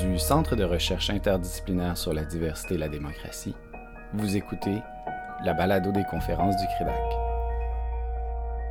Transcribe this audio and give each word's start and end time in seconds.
du 0.00 0.18
Centre 0.18 0.56
de 0.56 0.64
recherche 0.64 1.10
interdisciplinaire 1.10 1.96
sur 1.96 2.12
la 2.12 2.24
diversité 2.24 2.74
et 2.74 2.78
la 2.78 2.88
démocratie, 2.88 3.54
vous 4.12 4.36
écoutez 4.36 4.82
la 5.44 5.54
balado 5.54 5.92
des 5.92 6.02
conférences 6.10 6.56
du 6.56 6.66
CREDAC. 6.66 6.96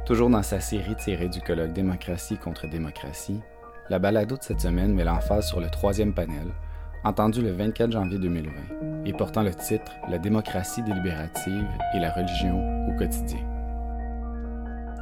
Toujours 0.05 0.29
dans 0.29 0.43
sa 0.43 0.59
série 0.59 0.95
tirée 0.95 1.29
du 1.29 1.39
colloque 1.39 1.71
Démocratie 1.71 2.37
contre 2.37 2.67
démocratie, 2.67 3.39
la 3.89 3.99
balado 3.99 4.35
de 4.35 4.43
cette 4.43 4.59
semaine 4.59 4.93
met 4.93 5.05
l'emphase 5.05 5.47
sur 5.47 5.61
le 5.61 5.69
troisième 5.69 6.13
panel, 6.13 6.47
entendu 7.05 7.41
le 7.41 7.51
24 7.51 7.91
janvier 7.91 8.19
2020, 8.19 9.05
et 9.05 9.13
portant 9.13 9.43
le 9.43 9.53
titre 9.53 9.93
La 10.09 10.17
démocratie 10.17 10.83
délibérative 10.83 11.67
et 11.95 11.99
la 11.99 12.11
religion 12.11 12.89
au 12.89 12.97
quotidien. 12.97 13.39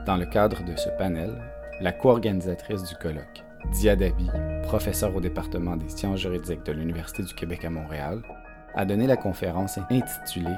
Dans 0.06 0.18
le 0.18 0.26
cadre 0.26 0.64
de 0.64 0.76
ce 0.76 0.90
panel, 0.98 1.32
la 1.80 1.92
co-organisatrice 1.92 2.84
du 2.84 2.96
colloque, 2.96 3.44
Dia 3.70 3.96
Dabi, 3.96 4.28
professeure 4.64 5.16
au 5.16 5.22
département 5.22 5.78
des 5.78 5.90
sciences 5.90 6.20
juridiques 6.20 6.66
de 6.66 6.72
l'Université 6.72 7.24
du 7.24 7.34
Québec 7.34 7.64
à 7.64 7.70
Montréal, 7.70 8.22
a 8.76 8.86
donné 8.86 9.08
la 9.08 9.18
conférence 9.18 9.78
intitulée 9.90 10.56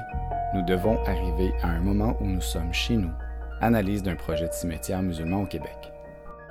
Nous 0.54 0.62
devons 0.62 0.98
arriver 1.04 1.52
à 1.62 1.68
un 1.68 1.80
moment 1.80 2.16
où 2.20 2.26
nous 2.26 2.40
sommes 2.40 2.72
chez 2.72 2.96
nous, 2.96 3.12
analyse 3.60 4.02
d'un 4.02 4.16
projet 4.16 4.48
de 4.48 4.52
cimetière 4.52 5.02
musulman 5.02 5.42
au 5.42 5.46
Québec. 5.46 5.92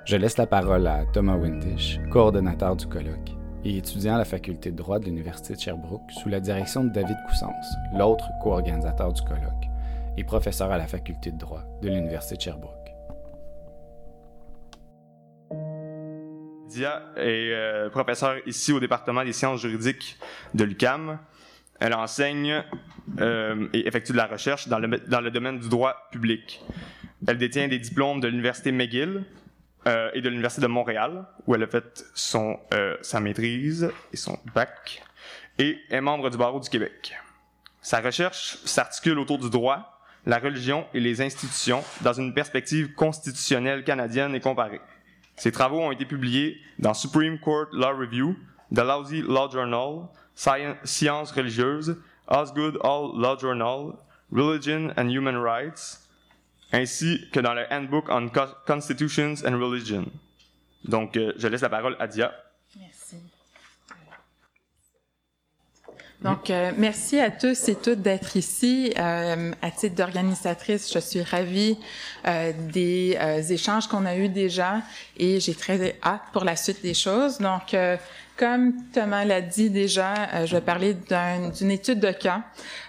Je 0.05 0.17
laisse 0.17 0.37
la 0.37 0.47
parole 0.47 0.87
à 0.87 1.05
Thomas 1.13 1.37
Windish, 1.37 1.99
coordonnateur 2.11 2.75
du 2.75 2.87
colloque 2.87 3.31
et 3.65 3.77
étudiant 3.77 4.15
à 4.15 4.19
la 4.19 4.25
faculté 4.25 4.71
de 4.71 4.75
droit 4.75 4.99
de 4.99 5.05
l'Université 5.05 5.55
de 5.55 5.59
Sherbrooke 5.59 6.11
sous 6.11 6.29
la 6.29 6.39
direction 6.39 6.83
de 6.83 6.89
David 6.89 7.17
Coussens, 7.27 7.53
l'autre 7.93 8.29
co-organisateur 8.41 9.13
du 9.13 9.21
colloque, 9.21 9.69
et 10.17 10.23
professeur 10.23 10.71
à 10.71 10.77
la 10.77 10.87
faculté 10.87 11.31
de 11.31 11.37
droit 11.37 11.63
de 11.81 11.89
l'Université 11.89 12.35
de 12.35 12.41
Sherbrooke. 12.41 12.82
Dia 16.73 17.03
est 17.15 17.51
euh, 17.51 17.89
professeure 17.89 18.37
ici 18.47 18.71
au 18.73 18.79
département 18.79 19.23
des 19.23 19.33
sciences 19.33 19.61
juridiques 19.61 20.17
de 20.53 20.63
l'UCAM. 20.63 21.19
Elle 21.79 21.93
enseigne 21.93 22.63
euh, 23.19 23.67
et 23.73 23.87
effectue 23.87 24.11
de 24.11 24.17
la 24.17 24.25
recherche 24.25 24.67
dans 24.67 24.79
le, 24.79 25.31
domaine 25.31 25.59
du 25.59 25.69
droit 25.69 26.09
public. 26.11 26.61
Elle 27.27 27.37
détient 27.37 27.67
des 27.67 27.79
diplômes 27.79 28.19
de 28.19 28.27
l'Université 28.27 28.71
McGill 28.71 29.23
euh, 29.87 30.09
et 30.13 30.21
de 30.21 30.29
l'Université 30.29 30.61
de 30.61 30.67
Montréal, 30.67 31.25
où 31.45 31.55
elle 31.55 31.63
a 31.63 31.67
fait 31.67 32.05
son, 32.13 32.59
sa 33.01 33.19
maîtrise 33.19 33.91
et 34.11 34.17
son 34.17 34.39
bac, 34.53 35.03
et 35.59 35.77
est 35.89 36.01
membre 36.01 36.29
du 36.29 36.37
barreau 36.37 36.59
du 36.59 36.69
Québec. 36.69 37.15
Sa 37.81 37.99
recherche 37.99 38.57
s'articule 38.65 39.19
autour 39.19 39.39
du 39.39 39.49
droit, 39.49 39.99
la 40.25 40.39
religion 40.39 40.85
et 40.93 40.99
les 40.99 41.21
institutions 41.21 41.83
dans 42.01 42.13
une 42.13 42.33
perspective 42.33 42.93
constitutionnelle 42.93 43.83
canadienne 43.83 44.33
et 44.35 44.39
comparée. 44.39 44.81
Ses 45.35 45.51
travaux 45.51 45.81
ont 45.81 45.91
été 45.91 46.05
publiés 46.05 46.61
dans 46.79 46.93
Supreme 46.93 47.39
Court 47.39 47.67
Law 47.71 47.97
Review, 47.97 48.37
The 48.73 48.79
Law 48.79 49.49
Journal, 49.51 50.07
Sciences 50.35 51.31
religieuses, 51.31 51.97
Osgood 52.27 52.77
All 52.83 53.11
Law 53.15 53.37
Journal, 53.37 53.93
Religion 54.31 54.93
and 54.97 55.09
Human 55.09 55.37
Rights, 55.37 56.07
ainsi 56.71 57.29
que 57.31 57.39
dans 57.39 57.53
le 57.53 57.65
Handbook 57.71 58.09
on 58.09 58.29
Constitutions 58.65 59.45
and 59.45 59.59
Religion. 59.59 60.05
Donc, 60.85 61.15
euh, 61.17 61.33
je 61.37 61.47
laisse 61.47 61.61
la 61.61 61.69
parole 61.69 61.95
à 61.99 62.07
Dia. 62.07 62.33
Merci. 62.79 63.17
Donc, 66.23 66.49
euh, 66.49 66.71
merci 66.77 67.19
à 67.19 67.29
tous 67.29 67.67
et 67.67 67.75
toutes 67.75 68.01
d'être 68.01 68.37
ici. 68.37 68.93
Euh, 68.97 69.51
à 69.61 69.71
titre 69.71 69.95
d'organisatrice, 69.95 70.91
je 70.93 70.99
suis 70.99 71.21
ravie 71.21 71.77
euh, 72.25 72.53
des 72.71 73.17
euh, 73.19 73.41
échanges 73.41 73.87
qu'on 73.87 74.05
a 74.05 74.15
eus 74.15 74.29
déjà 74.29 74.81
et 75.17 75.41
j'ai 75.41 75.53
très 75.53 75.97
hâte 76.01 76.21
pour 76.31 76.45
la 76.45 76.55
suite 76.55 76.81
des 76.81 76.93
choses. 76.93 77.39
Donc, 77.39 77.73
euh, 77.73 77.97
comme 78.37 78.73
Thomas 78.93 79.25
l'a 79.25 79.41
dit 79.41 79.69
déjà, 79.69 80.45
je 80.45 80.55
vais 80.55 80.61
parler 80.61 80.95
d'une 80.95 81.69
étude 81.69 81.99
de 81.99 82.11
cas 82.11 82.41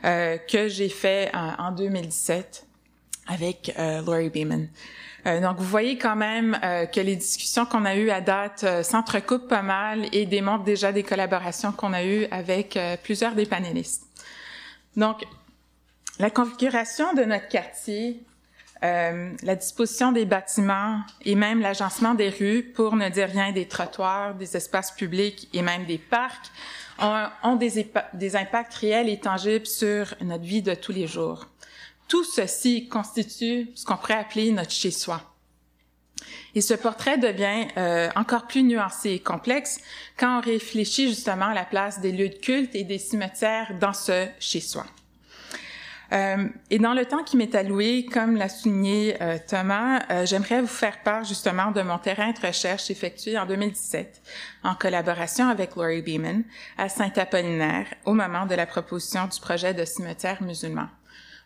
que 0.03 0.69
j'ai 0.69 0.89
fait 0.89 1.31
en, 1.35 1.67
en 1.67 1.73
2017 1.73 2.65
avec 3.29 3.75
Laurie 4.07 4.31
Beeman. 4.31 4.69
Euh, 5.27 5.41
donc, 5.41 5.57
vous 5.59 5.65
voyez 5.65 5.97
quand 5.97 6.17
même 6.17 6.59
euh, 6.63 6.87
que 6.87 7.01
les 7.01 7.17
discussions 7.17 7.65
qu'on 7.65 7.85
a 7.85 7.97
eues 7.97 8.11
à 8.11 8.21
date 8.21 8.65
euh, 8.65 8.83
s'entrecoupent 8.83 9.49
pas 9.49 9.63
mal 9.63 10.07
et 10.13 10.27
démontrent 10.27 10.65
déjà 10.65 10.93
des 10.93 11.03
collaborations 11.03 11.73
qu'on 11.73 11.93
a 11.93 12.05
eues 12.05 12.27
avec 12.31 12.79
plusieurs 13.03 13.35
des 13.35 13.47
panélistes. 13.47 14.05
Donc, 14.97 15.25
la 16.19 16.31
configuration 16.31 17.13
de 17.15 17.25
notre 17.25 17.49
quartier, 17.49 18.23
la 18.83 19.57
disposition 19.57 20.13
des 20.13 20.27
bâtiments 20.27 21.01
et 21.25 21.35
même 21.35 21.61
l'agencement 21.61 22.15
des 22.15 22.29
rues, 22.29 22.63
pour 22.63 22.97
ne 22.97 23.09
dire 23.09 23.29
rien 23.29 23.51
des 23.51 23.67
trottoirs, 23.67 24.35
des 24.35 24.57
espaces 24.57 24.93
publics 24.93 25.49
et 25.55 25.63
même 25.63 25.87
des 25.87 25.97
parcs, 25.99 26.53
ont, 27.43 27.57
des, 27.57 27.91
des 28.13 28.37
impacts 28.37 28.75
réels 28.75 29.09
et 29.09 29.19
tangibles 29.19 29.67
sur 29.67 30.15
notre 30.21 30.45
vie 30.45 30.63
de 30.63 30.75
tous 30.75 30.93
les 30.93 31.07
jours. 31.07 31.47
Tout 32.09 32.25
ceci 32.25 32.89
constitue 32.89 33.71
ce 33.75 33.85
qu'on 33.85 33.97
pourrait 33.97 34.15
appeler 34.15 34.53
notre 34.53 34.71
chez-soi. 34.71 35.35
Et 36.55 36.61
ce 36.61 36.75
portrait 36.75 37.19
devient 37.19 37.67
euh, 37.77 38.09
encore 38.15 38.47
plus 38.47 38.63
nuancé 38.63 39.11
et 39.11 39.21
complexe 39.21 39.81
quand 40.17 40.39
on 40.39 40.41
réfléchit 40.41 41.09
justement 41.09 41.47
à 41.47 41.55
la 41.55 41.65
place 41.65 42.01
des 42.01 42.13
lieux 42.13 42.29
de 42.29 42.37
culte 42.37 42.75
et 42.75 42.85
des 42.85 42.99
cimetières 42.99 43.77
dans 43.81 43.93
ce 43.93 44.29
chez-soi. 44.39 44.87
Euh, 46.13 46.49
et 46.71 46.79
dans 46.79 46.93
le 46.93 47.07
temps 47.07 47.25
qui 47.25 47.37
m'est 47.37 47.55
alloué, 47.57 48.05
comme 48.05 48.37
l'a 48.37 48.49
souligné 48.49 49.17
euh, 49.21 49.39
Thomas, 49.49 50.25
j'aimerais 50.27 50.61
vous 50.61 50.69
faire 50.69 51.03
part 51.03 51.25
justement 51.25 51.73
de 51.73 51.83
mon 51.83 51.99
terrain 51.99 52.31
de 52.31 52.47
recherche 52.47 52.91
effectué 52.91 53.37
en 53.37 53.47
2017 53.47 54.23
en 54.63 54.75
collaboration 54.75 55.49
avec 55.49 55.75
Laurie 55.75 56.03
Beeman 56.03 56.45
à 56.79 56.89
Saint-Apollinaire 56.89 57.87
au 58.05 58.13
moment 58.13 58.47
de 58.47 58.55
la 58.55 58.67
proposition 58.67 59.27
du 59.27 59.41
projet 59.41 59.75
de 59.75 59.85
cimetière 59.85 60.41
musulman. 60.43 60.89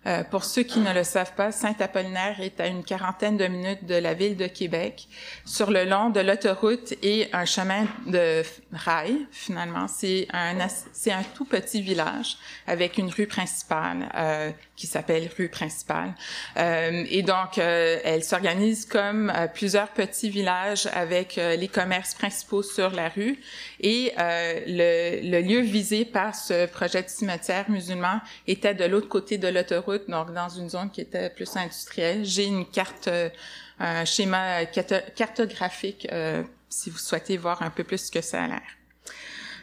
Euh, 0.06 0.22
pour 0.22 0.44
ceux 0.44 0.62
qui 0.62 0.78
ne 0.78 0.92
le 0.94 1.02
savent 1.02 1.34
pas, 1.34 1.50
Saint-Apollinaire 1.50 2.40
est 2.40 2.60
à 2.60 2.66
une 2.66 2.84
quarantaine 2.84 3.36
de 3.36 3.46
minutes 3.46 3.84
de 3.84 3.96
la 3.96 4.14
ville 4.14 4.36
de 4.36 4.46
Québec, 4.46 5.08
sur 5.44 5.70
le 5.70 5.84
long 5.84 6.10
de 6.10 6.20
l'autoroute 6.20 6.94
et 7.02 7.28
un 7.32 7.44
chemin 7.44 7.86
de 8.06 8.42
rail. 8.72 9.26
Finalement, 9.32 9.88
c'est 9.88 10.28
un 10.32 10.56
c'est 10.92 11.12
un 11.12 11.24
tout 11.34 11.44
petit 11.44 11.82
village 11.82 12.38
avec 12.66 12.98
une 12.98 13.10
rue 13.10 13.26
principale 13.26 14.08
euh, 14.14 14.50
qui 14.76 14.86
s'appelle 14.86 15.28
rue 15.36 15.48
principale. 15.48 16.14
Euh, 16.56 17.04
et 17.10 17.22
donc, 17.22 17.58
euh, 17.58 17.98
elle 18.04 18.22
s'organise 18.22 18.86
comme 18.86 19.30
euh, 19.30 19.48
plusieurs 19.48 19.88
petits 19.88 20.30
villages 20.30 20.88
avec 20.94 21.36
les 21.36 21.68
commerces 21.68 22.14
principaux 22.14 22.62
sur 22.62 22.90
la 22.90 23.08
rue. 23.08 23.40
Et 23.80 24.12
le, 24.16 25.20
le 25.22 25.40
lieu 25.40 25.60
visé 25.60 26.04
par 26.04 26.34
ce 26.34 26.66
projet 26.66 27.02
de 27.02 27.08
cimetière 27.08 27.68
musulman 27.68 28.20
était 28.46 28.74
de 28.74 28.84
l'autre 28.84 29.08
côté 29.08 29.38
de 29.38 29.48
l'autoroute 29.48 29.87
donc 29.96 30.32
dans 30.32 30.48
une 30.48 30.68
zone 30.68 30.90
qui 30.90 31.00
était 31.00 31.30
plus 31.30 31.56
industrielle. 31.56 32.24
J'ai 32.24 32.44
une 32.44 32.66
carte, 32.66 33.08
euh, 33.08 33.30
un 33.78 34.04
schéma 34.04 34.66
cartographique 34.66 36.06
euh, 36.12 36.42
si 36.68 36.90
vous 36.90 36.98
souhaitez 36.98 37.36
voir 37.36 37.62
un 37.62 37.70
peu 37.70 37.84
plus 37.84 38.06
ce 38.06 38.10
que 38.10 38.20
ça 38.20 38.44
a 38.44 38.48
l'air. 38.48 38.62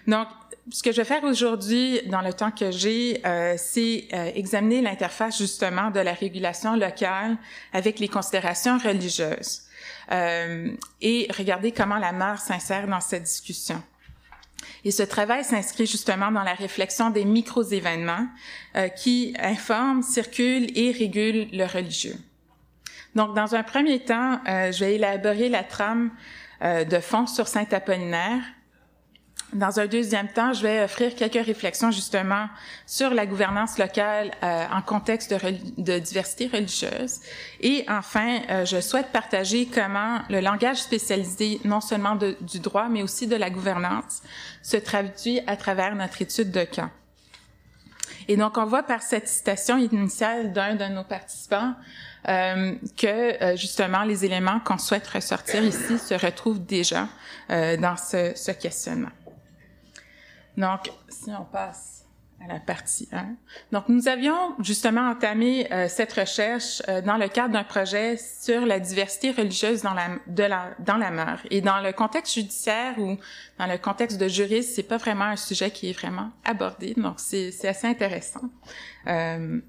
Donc, 0.08 0.28
ce 0.72 0.82
que 0.82 0.92
je 0.92 0.98
vais 0.98 1.06
faire 1.06 1.24
aujourd'hui, 1.24 2.02
dans 2.08 2.22
le 2.22 2.34
temps 2.34 2.52
que 2.52 2.72
j'ai, 2.72 3.22
euh, 3.26 3.54
c'est 3.58 4.08
examiner 4.36 4.82
l'interface 4.82 5.38
justement 5.38 5.92
de 5.92 6.00
la 6.00 6.14
régulation 6.14 6.76
locale 6.76 7.38
avec 7.74 8.00
les 8.00 8.08
considérations 8.08 8.78
religieuses 8.78 9.62
et 10.12 11.28
regarder 11.36 11.72
comment 11.72 11.98
la 11.98 12.12
mort 12.12 12.38
s'insère 12.38 12.88
dans 12.88 13.02
cette 13.02 13.24
discussion. 13.24 13.82
Et 14.84 14.92
ce 14.92 15.04
travail 15.04 15.44
s'inscrit 15.44 15.86
justement 15.86 16.32
dans 16.32 16.44
la 16.44 16.54
réflexion 16.54 17.10
des 17.10 17.26
micro-événements 17.26 18.28
euh, 18.76 18.88
qui 18.90 19.36
informent, 19.40 20.04
circulent 20.04 20.68
et 20.78 20.92
régulent 20.92 21.48
le 21.52 21.66
religieux. 21.66 22.16
Donc, 23.16 23.34
dans 23.34 23.56
un 23.56 23.64
premier 23.64 24.00
temps, 24.00 24.40
euh, 24.48 24.72
je 24.72 24.84
vais 24.84 24.96
élaborer 24.96 25.50
la 25.50 25.64
trame 25.64 26.12
euh, 26.62 26.84
de 26.84 27.00
fond 27.00 27.28
sur 27.28 27.48
Saint-Apollinaire, 27.48 28.42
dans 29.56 29.80
un 29.80 29.88
deuxième 29.88 30.28
temps, 30.28 30.54
je 30.54 30.62
vais 30.62 30.84
offrir 30.84 31.16
quelques 31.16 31.44
réflexions 31.46 31.90
justement 31.90 32.48
sur 32.86 33.14
la 33.14 33.26
gouvernance 33.26 33.78
locale 33.78 34.32
euh, 34.44 34.66
en 34.72 34.82
contexte 34.82 35.34
de, 35.34 35.82
de, 35.82 36.00
diversité 36.00 36.48
religieuse. 36.48 37.22
Et 37.62 37.86
enfin, 37.88 38.42
euh, 38.50 38.66
je 38.66 38.80
souhaite 38.82 39.12
partager 39.12 39.66
comment 39.66 40.20
le 40.30 40.42
langage 40.42 40.78
spécialisé 40.78 41.60
non 41.64 41.82
seulement 41.82 42.16
de, 42.16 42.38
du 42.42 42.60
droit, 42.60 42.88
mais 42.90 43.02
aussi 43.02 43.28
de 43.28 43.36
la 43.36 43.50
gouvernance 43.50 44.22
se 44.62 44.78
traduit 44.78 45.40
à 45.48 45.56
travers 45.56 45.96
notre 45.96 46.22
étude 46.22 46.52
de 46.52 46.64
cas. 46.64 46.90
Et 48.28 48.38
donc, 48.38 48.58
on 48.58 48.66
voit 48.66 48.84
par 48.84 49.02
cette 49.02 49.28
citation 49.28 49.78
initiale 49.78 50.52
d'un 50.52 50.76
de 50.76 50.86
nos 50.86 51.04
participants 51.04 51.74
euh, 52.28 52.74
que 52.98 53.44
euh, 53.44 53.56
justement 53.56 54.04
les 54.04 54.26
éléments 54.26 54.60
qu'on 54.60 54.80
souhaite 54.80 55.08
ressortir 55.08 55.64
ici 55.64 56.00
se 56.00 56.16
retrouvent 56.16 56.64
déjà 56.66 57.08
euh, 57.52 57.78
dans 57.78 57.98
ce, 57.98 58.32
ce 58.36 58.52
questionnement. 58.52 59.12
Donc, 60.58 60.92
si 61.10 61.32
on 61.32 61.46
passe 61.46 62.06
à 62.44 62.48
la 62.54 62.60
partie 62.60 63.08
1. 63.12 63.36
Donc, 63.72 63.90
nous 63.90 64.08
avions 64.08 64.56
justement 64.60 65.10
entamé 65.10 65.72
euh, 65.72 65.88
cette 65.88 66.14
recherche 66.14 66.82
euh, 66.88 67.02
dans 67.02 67.18
le 67.18 67.28
cadre 67.28 67.54
d'un 67.54 67.64
projet 67.64 68.18
sur 68.18 68.66
la 68.66 68.80
diversité 68.80 69.32
religieuse 69.32 69.82
dans 69.82 69.94
la, 69.94 70.10
de 70.28 70.44
la, 70.44 70.72
dans 70.80 70.98
la 70.98 71.12
mer. 71.12 71.42
Et 71.50 71.62
dans 71.62 71.80
le 71.80 71.92
contexte 71.94 72.34
judiciaire 72.34 73.00
ou 73.00 73.18
dans 73.58 73.68
le 73.68 73.78
contexte 73.78 74.20
de 74.20 74.28
juriste, 74.28 74.76
c'est 74.76 74.84
pas 74.84 74.98
vraiment 74.98 75.26
un 75.26 75.36
sujet 75.38 75.72
qui 75.72 75.90
est 75.90 75.94
vraiment 75.94 76.32
abordé. 76.44 76.94
Donc, 76.96 77.16
c'est 77.20 77.68
assez 77.68 77.88
intéressant. 77.88 78.50
Euh, 79.08 79.60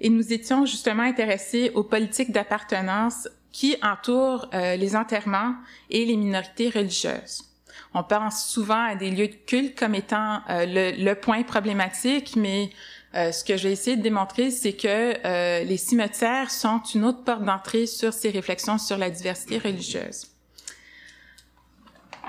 et 0.00 0.10
nous 0.10 0.32
étions 0.32 0.66
justement 0.66 1.04
intéressés 1.04 1.70
aux 1.74 1.84
politiques 1.84 2.32
d'appartenance 2.32 3.28
qui 3.52 3.76
entourent 3.82 4.48
les 4.52 4.96
enterrements 4.96 5.54
et 5.90 6.06
les 6.06 6.16
minorités 6.16 6.70
religieuses. 6.70 7.51
On 7.94 8.02
pense 8.02 8.46
souvent 8.46 8.84
à 8.84 8.94
des 8.94 9.10
lieux 9.10 9.28
de 9.28 9.36
culte 9.46 9.78
comme 9.78 9.94
étant 9.94 10.40
euh, 10.48 10.94
le, 10.96 11.14
point 11.14 11.42
problématique, 11.42 12.34
mais 12.36 12.70
euh, 13.14 13.32
ce 13.32 13.44
que 13.44 13.56
je 13.56 13.68
vais 13.68 13.72
essayer 13.72 13.96
de 13.96 14.02
démontrer, 14.02 14.50
c'est 14.50 14.72
que 14.72 15.14
euh, 15.26 15.64
les 15.64 15.76
cimetières 15.76 16.50
sont 16.50 16.80
une 16.94 17.04
autre 17.04 17.22
porte 17.22 17.44
d'entrée 17.44 17.86
sur 17.86 18.12
ces 18.12 18.30
réflexions 18.30 18.78
sur 18.78 18.96
la 18.96 19.10
diversité 19.10 19.58
religieuse. 19.58 20.31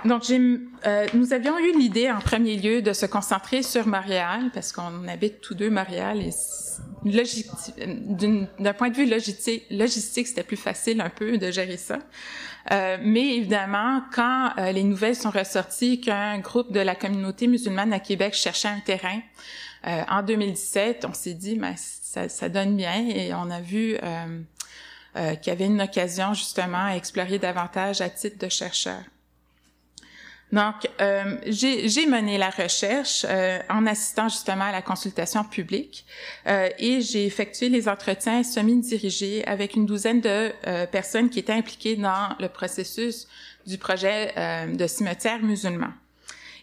Donc, 0.05 0.23
nous 0.29 1.33
avions 1.33 1.57
eu 1.59 1.77
l'idée 1.77 2.11
en 2.11 2.19
premier 2.19 2.57
lieu 2.57 2.81
de 2.81 2.94
se 2.94 3.05
concentrer 3.05 3.63
sur 3.63 3.88
Montréal, 3.88 4.51
parce 4.53 4.71
qu'on 4.71 5.07
habite 5.07 5.41
tous 5.41 5.55
deux 5.55 5.69
Montréal, 5.69 6.21
et 6.21 6.31
d'un 7.05 8.73
point 8.73 8.89
de 8.89 8.95
vue 8.95 9.05
logistique, 9.05 9.65
logistique 9.69 10.27
c'était 10.27 10.44
plus 10.44 10.57
facile 10.57 11.01
un 11.01 11.09
peu 11.09 11.38
de 11.38 11.51
gérer 11.51 11.77
ça. 11.77 12.00
Euh, 12.71 12.97
mais 13.01 13.35
évidemment, 13.35 14.01
quand 14.13 14.51
euh, 14.57 14.71
les 14.71 14.83
nouvelles 14.83 15.15
sont 15.15 15.29
ressorties 15.29 16.00
qu'un 16.00 16.39
groupe 16.39 16.71
de 16.71 16.79
la 16.79 16.95
communauté 16.95 17.47
musulmane 17.47 17.91
à 17.91 18.00
Québec 18.00 18.33
cherchait 18.33 18.69
un 18.69 18.79
terrain 18.79 19.19
euh, 19.85 20.01
en 20.09 20.23
2017, 20.23 21.05
on 21.09 21.13
s'est 21.13 21.33
dit, 21.33 21.57
mais 21.57 21.75
ça, 21.75 22.29
ça, 22.29 22.47
donne 22.47 22.77
bien 22.77 23.05
et 23.09 23.33
on 23.33 23.50
a 23.50 23.59
vu 23.59 23.97
qu'il 25.15 25.47
y 25.47 25.50
avait 25.50 25.65
une 25.65 25.81
occasion 25.81 26.33
justement 26.33 26.85
à 26.85 26.95
explorer 26.95 27.38
davantage 27.38 28.00
à 28.00 28.09
titre 28.09 28.38
de 28.38 28.50
chercheur. 28.50 29.01
Donc, 30.53 30.88
euh, 31.01 31.35
j'ai 31.47 32.05
mené 32.05 32.38
la 32.38 32.51
recherche 32.51 33.25
euh, 33.27 33.57
en 33.69 33.88
assistant 33.88 34.29
justement 34.29 34.65
à 34.65 34.71
la 34.71 34.83
consultation 34.83 35.44
publique 35.44 36.05
euh, 36.45 36.69
et 36.77 37.01
j'ai 37.01 37.25
effectué 37.25 37.69
les 37.69 37.89
entretiens 37.89 38.44
semi-dirigés 38.44 39.44
avec 39.47 39.75
une 39.75 39.88
douzaine 39.88 40.21
de 40.21 40.51
personnes 40.91 41.31
qui 41.31 41.39
étaient 41.39 41.53
impliquées 41.53 41.95
dans 41.95 42.35
le 42.39 42.50
processus 42.50 43.27
du 43.65 43.79
projet 43.79 44.31
de 44.71 44.85
cimetière 44.85 45.41
musulman. 45.41 45.89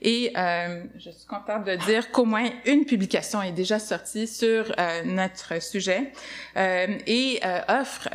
Et 0.02 0.32
je 0.36 1.10
suis 1.10 1.26
contente 1.26 1.64
de 1.64 1.74
dire 1.86 2.12
qu'au 2.12 2.24
moins 2.24 2.48
une 2.66 2.84
publication 2.84 3.42
est 3.42 3.52
déjà 3.52 3.78
sortie 3.78 4.28
sur 4.28 4.72
notre 5.04 5.60
sujet 5.62 6.12
et 6.56 7.40
offre 7.68 8.08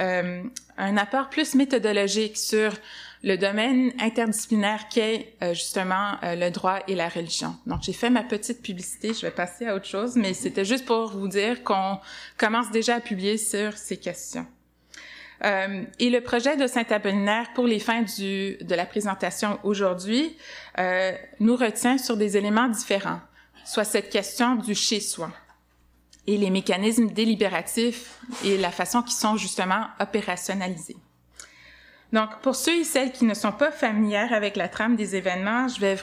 un 0.78 0.98
apport 0.98 1.30
plus 1.30 1.56
méthodologique 1.56 2.38
sur 2.38 2.72
le 3.26 3.38
domaine 3.38 3.92
interdisciplinaire 4.00 4.88
qu'est 4.88 5.34
euh, 5.42 5.56
justement 5.56 6.14
euh, 6.24 6.36
le 6.36 6.52
droit 6.52 6.80
et 6.88 6.94
la 6.94 7.10
religion. 7.10 7.56
Donc, 7.66 7.82
j'ai 7.82 7.92
fait 7.92 8.12
ma 8.12 8.22
petite 8.22 8.62
publicité, 8.62 9.14
je 9.16 9.22
vais 9.22 9.32
passer 9.32 9.66
à 9.66 9.76
autre 9.76 9.88
chose, 9.88 10.16
mais 10.16 10.36
c'était 10.36 10.64
juste 10.64 10.86
pour 10.86 11.08
vous 11.08 11.28
dire 11.28 11.64
qu'on 11.64 11.98
commence 12.38 12.70
déjà 12.70 12.96
à 12.96 13.00
publier 13.02 13.38
sur 13.38 13.74
ces 13.74 13.98
questions. 13.98 14.46
Euh, 15.44 15.84
et 16.00 16.12
le 16.12 16.22
projet 16.22 16.56
de 16.56 16.68
Saint-Apollinaire, 16.68 17.52
pour 17.56 17.66
les 17.66 17.80
fins 17.80 18.04
du, 18.04 18.58
de 18.62 18.76
la 18.76 18.86
présentation 18.86 19.60
aujourd'hui, 19.64 20.38
euh, 20.78 21.12
nous 21.40 21.56
retient 21.56 21.98
sur 21.98 22.18
des 22.18 22.38
éléments 22.38 22.70
différents, 22.70 23.20
soit 23.66 23.86
cette 23.86 24.12
question 24.12 24.56
du 24.56 24.76
chez-soi 24.76 25.32
et 26.28 26.38
les 26.38 26.52
mécanismes 26.52 27.08
délibératifs 27.08 28.20
et 28.44 28.58
la 28.58 28.72
façon 28.72 29.02
qui 29.02 29.14
sont 29.14 29.36
justement 29.36 29.88
opérationnalisés. 30.00 30.98
Donc, 32.16 32.40
pour 32.42 32.56
ceux 32.56 32.80
et 32.80 32.84
celles 32.86 33.12
qui 33.12 33.26
ne 33.26 33.34
sont 33.34 33.52
pas 33.52 33.72
familières 33.72 34.32
avec 34.32 34.56
la 34.56 34.70
trame 34.70 34.96
des 34.96 35.18
événements, 35.18 35.68
je 35.68 35.82
vais 35.82 35.98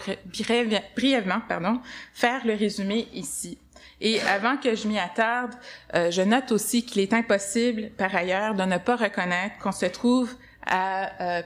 brièvement 0.94 1.40
pardon, 1.48 1.80
faire 2.12 2.46
le 2.46 2.52
résumé 2.54 3.08
ici. 3.14 3.56
Et 3.98 4.20
avant 4.20 4.58
que 4.58 4.74
je 4.74 4.88
m'y 4.88 4.98
attarde, 4.98 5.54
euh, 5.94 6.10
je 6.10 6.20
note 6.20 6.52
aussi 6.52 6.84
qu'il 6.84 7.00
est 7.00 7.14
impossible, 7.14 7.92
par 7.96 8.14
ailleurs, 8.14 8.54
de 8.54 8.62
ne 8.64 8.76
pas 8.76 8.96
reconnaître 8.96 9.56
qu'on 9.58 9.72
se 9.72 9.86
trouve 9.86 10.30
à, 10.66 11.38
euh, 11.38 11.42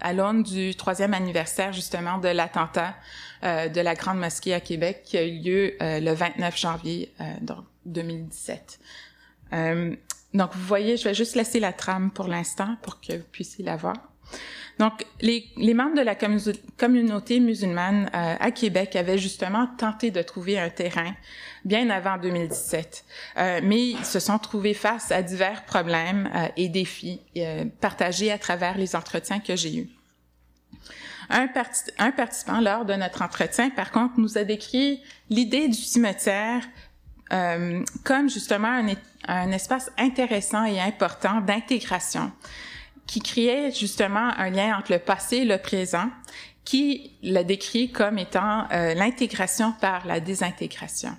à 0.00 0.12
l'aune 0.12 0.42
du 0.42 0.74
troisième 0.74 1.14
anniversaire, 1.14 1.72
justement, 1.72 2.18
de 2.18 2.28
l'attentat 2.28 2.96
euh, 3.44 3.68
de 3.68 3.80
la 3.80 3.94
Grande 3.94 4.18
Mosquée 4.18 4.52
à 4.52 4.60
Québec 4.60 5.02
qui 5.04 5.16
a 5.16 5.22
eu 5.22 5.38
lieu 5.38 5.76
le 5.80 6.12
29 6.12 6.58
janvier 6.58 7.14
2017. 7.86 8.80
Donc, 10.34 10.54
vous 10.54 10.66
voyez, 10.66 10.96
je 10.96 11.04
vais 11.04 11.14
juste 11.14 11.34
laisser 11.34 11.60
la 11.60 11.72
trame 11.72 12.10
pour 12.10 12.28
l'instant 12.28 12.76
pour 12.82 13.00
que 13.00 13.14
vous 13.14 13.26
puissiez 13.32 13.64
la 13.64 13.76
voir. 13.76 13.96
Donc, 14.78 15.04
les, 15.20 15.74
membres 15.74 15.96
de 15.96 16.02
la 16.02 16.14
communauté 16.14 17.40
musulmane 17.40 18.08
euh, 18.14 18.36
à 18.38 18.50
Québec 18.52 18.94
avaient 18.94 19.18
justement 19.18 19.66
tenté 19.76 20.12
de 20.12 20.22
trouver 20.22 20.58
un 20.58 20.70
terrain 20.70 21.14
bien 21.64 21.90
avant 21.90 22.16
2017, 22.16 23.04
euh, 23.38 23.60
mais 23.64 23.88
ils 23.88 24.04
se 24.04 24.20
sont 24.20 24.38
trouvés 24.38 24.74
face 24.74 25.10
à 25.10 25.22
divers 25.22 25.64
problèmes 25.64 26.30
euh, 26.32 26.46
et 26.56 26.68
défis 26.68 27.20
partagés 27.80 28.30
à 28.30 28.38
travers 28.38 28.78
les 28.78 28.94
entretiens 28.94 29.40
que 29.40 29.56
j'ai 29.56 29.78
eus. 29.78 29.88
Un, 31.30 31.48
participant 31.48 32.60
lors 32.60 32.84
de 32.86 32.94
notre 32.94 33.20
entretien, 33.20 33.68
par 33.70 33.90
contre, 33.90 34.14
nous 34.18 34.38
a 34.38 34.44
décrit 34.44 35.02
l'idée 35.28 35.68
du 35.68 35.74
cimetière 35.74 36.62
euh, 37.32 37.82
comme 38.04 38.30
justement 38.30 38.82
un, 39.26 39.52
espace 39.52 39.90
intéressant 39.98 40.64
et 40.64 40.80
important 40.80 41.40
d'intégration 41.40 42.32
qui 43.06 43.20
créait 43.20 43.72
justement 43.72 44.30
un 44.36 44.50
lien 44.50 44.78
entre 44.78 44.92
le 44.92 44.98
passé 44.98 45.38
et 45.38 45.44
le 45.44 45.58
présent, 45.58 46.08
qui 46.64 47.12
l'a 47.22 47.44
décrit 47.44 47.90
comme 47.90 48.18
étant 48.18 48.64
euh, 48.70 48.94
l'intégration 48.94 49.72
par 49.72 50.06
la 50.06 50.20
désintégration. 50.20 51.16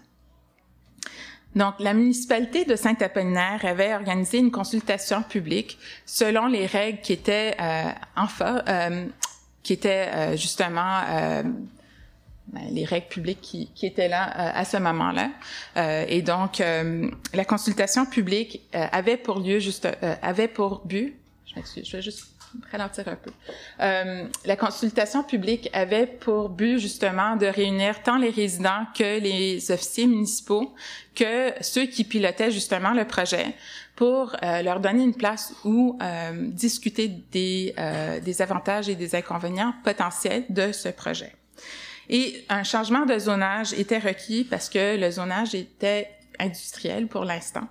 Donc, 1.55 1.73
la 1.79 1.95
municipalité 1.95 2.65
de 2.65 2.75
Saint-Apollinaire 2.75 3.65
avait 3.65 3.95
organisé 3.95 4.37
une 4.37 4.51
consultation 4.51 5.23
publique 5.23 5.79
selon 6.05 6.45
les 6.45 6.67
règles 6.67 7.01
qui 7.01 7.13
étaient 7.13 7.55
euh, 7.59 7.89
euh 8.41 9.05
qui 9.61 9.73
étaient 9.73 10.09
euh, 10.13 10.37
justement 10.37 11.01
ben, 11.05 11.53
les 12.71 12.85
règles 12.85 13.07
publiques 13.07 13.41
qui, 13.41 13.69
qui 13.75 13.85
étaient 13.85 14.07
là 14.07 14.27
euh, 14.29 14.61
à 14.61 14.65
ce 14.65 14.77
moment-là. 14.77 15.29
Euh, 15.77 16.05
et 16.07 16.21
donc, 16.21 16.61
euh, 16.61 17.09
la 17.33 17.45
consultation 17.45 18.05
publique 18.05 18.61
avait 18.73 19.17
pour 19.17 19.39
lieu 19.39 19.59
juste 19.59 19.87
avait 20.21 20.47
pour 20.47 20.81
but. 20.85 21.15
Je 21.45 21.55
m'excuse, 21.55 21.87
je 21.87 21.97
vais 21.97 22.03
juste 22.03 22.25
ralentir 22.71 23.07
un 23.07 23.15
peu. 23.15 23.31
la 23.79 24.55
consultation 24.55 25.23
publique 25.23 25.69
avait 25.73 26.07
pour 26.07 26.49
but 26.49 26.79
justement 26.79 27.35
de 27.35 27.45
réunir 27.45 28.01
tant 28.01 28.17
les 28.17 28.29
résidents 28.31 28.85
que 28.97 29.19
les 29.19 29.71
officiers 29.71 30.07
municipaux 30.07 30.73
que 31.15 31.53
ceux 31.61 31.85
qui 31.85 32.03
pilotaient 32.03 32.51
justement 32.51 32.93
le 32.93 33.05
projet 33.05 33.53
pour 33.95 34.35
leur 34.41 34.79
donner 34.79 35.03
une 35.03 35.15
place 35.15 35.53
où 35.63 35.97
discuter 36.39 37.07
des, 37.07 37.75
des 38.23 38.41
avantages 38.41 38.89
et 38.89 38.95
des 38.95 39.15
inconvénients 39.15 39.73
potentiels 39.83 40.45
de 40.49 40.71
ce 40.71 40.89
projet. 40.89 41.33
Et 42.09 42.43
un 42.49 42.63
changement 42.63 43.05
de 43.05 43.17
zonage 43.17 43.73
était 43.73 43.99
requis 43.99 44.43
parce 44.43 44.69
que 44.69 44.97
le 44.97 45.11
zonage 45.11 45.53
était 45.55 46.09
industriel 46.39 47.07
pour 47.07 47.25
l'instant. 47.25 47.67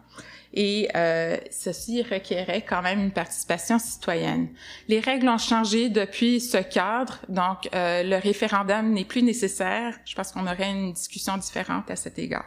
Et 0.55 0.89
euh, 0.97 1.37
ceci 1.51 2.03
requérait 2.03 2.63
quand 2.63 2.81
même 2.81 3.01
une 3.01 3.11
participation 3.11 3.79
citoyenne. 3.79 4.49
Les 4.89 5.01
règles 5.01 5.29
ont 5.29 5.39
changé 5.39 5.91
depuis 5.91 6.41
ce 6.41 6.59
cadre, 6.59 7.19
donc 7.29 7.69
euh, 7.75 8.03
le 8.03 8.17
référendum 8.17 8.93
n'est 8.93 9.05
plus 9.05 9.23
nécessaire. 9.23 9.99
Je 10.07 10.15
pense 10.15 10.33
qu'on 10.33 10.47
aurait 10.47 10.71
une 10.71 10.93
discussion 10.93 11.37
différente 11.37 11.91
à 11.91 11.97
cet 11.97 12.19
égard. 12.19 12.47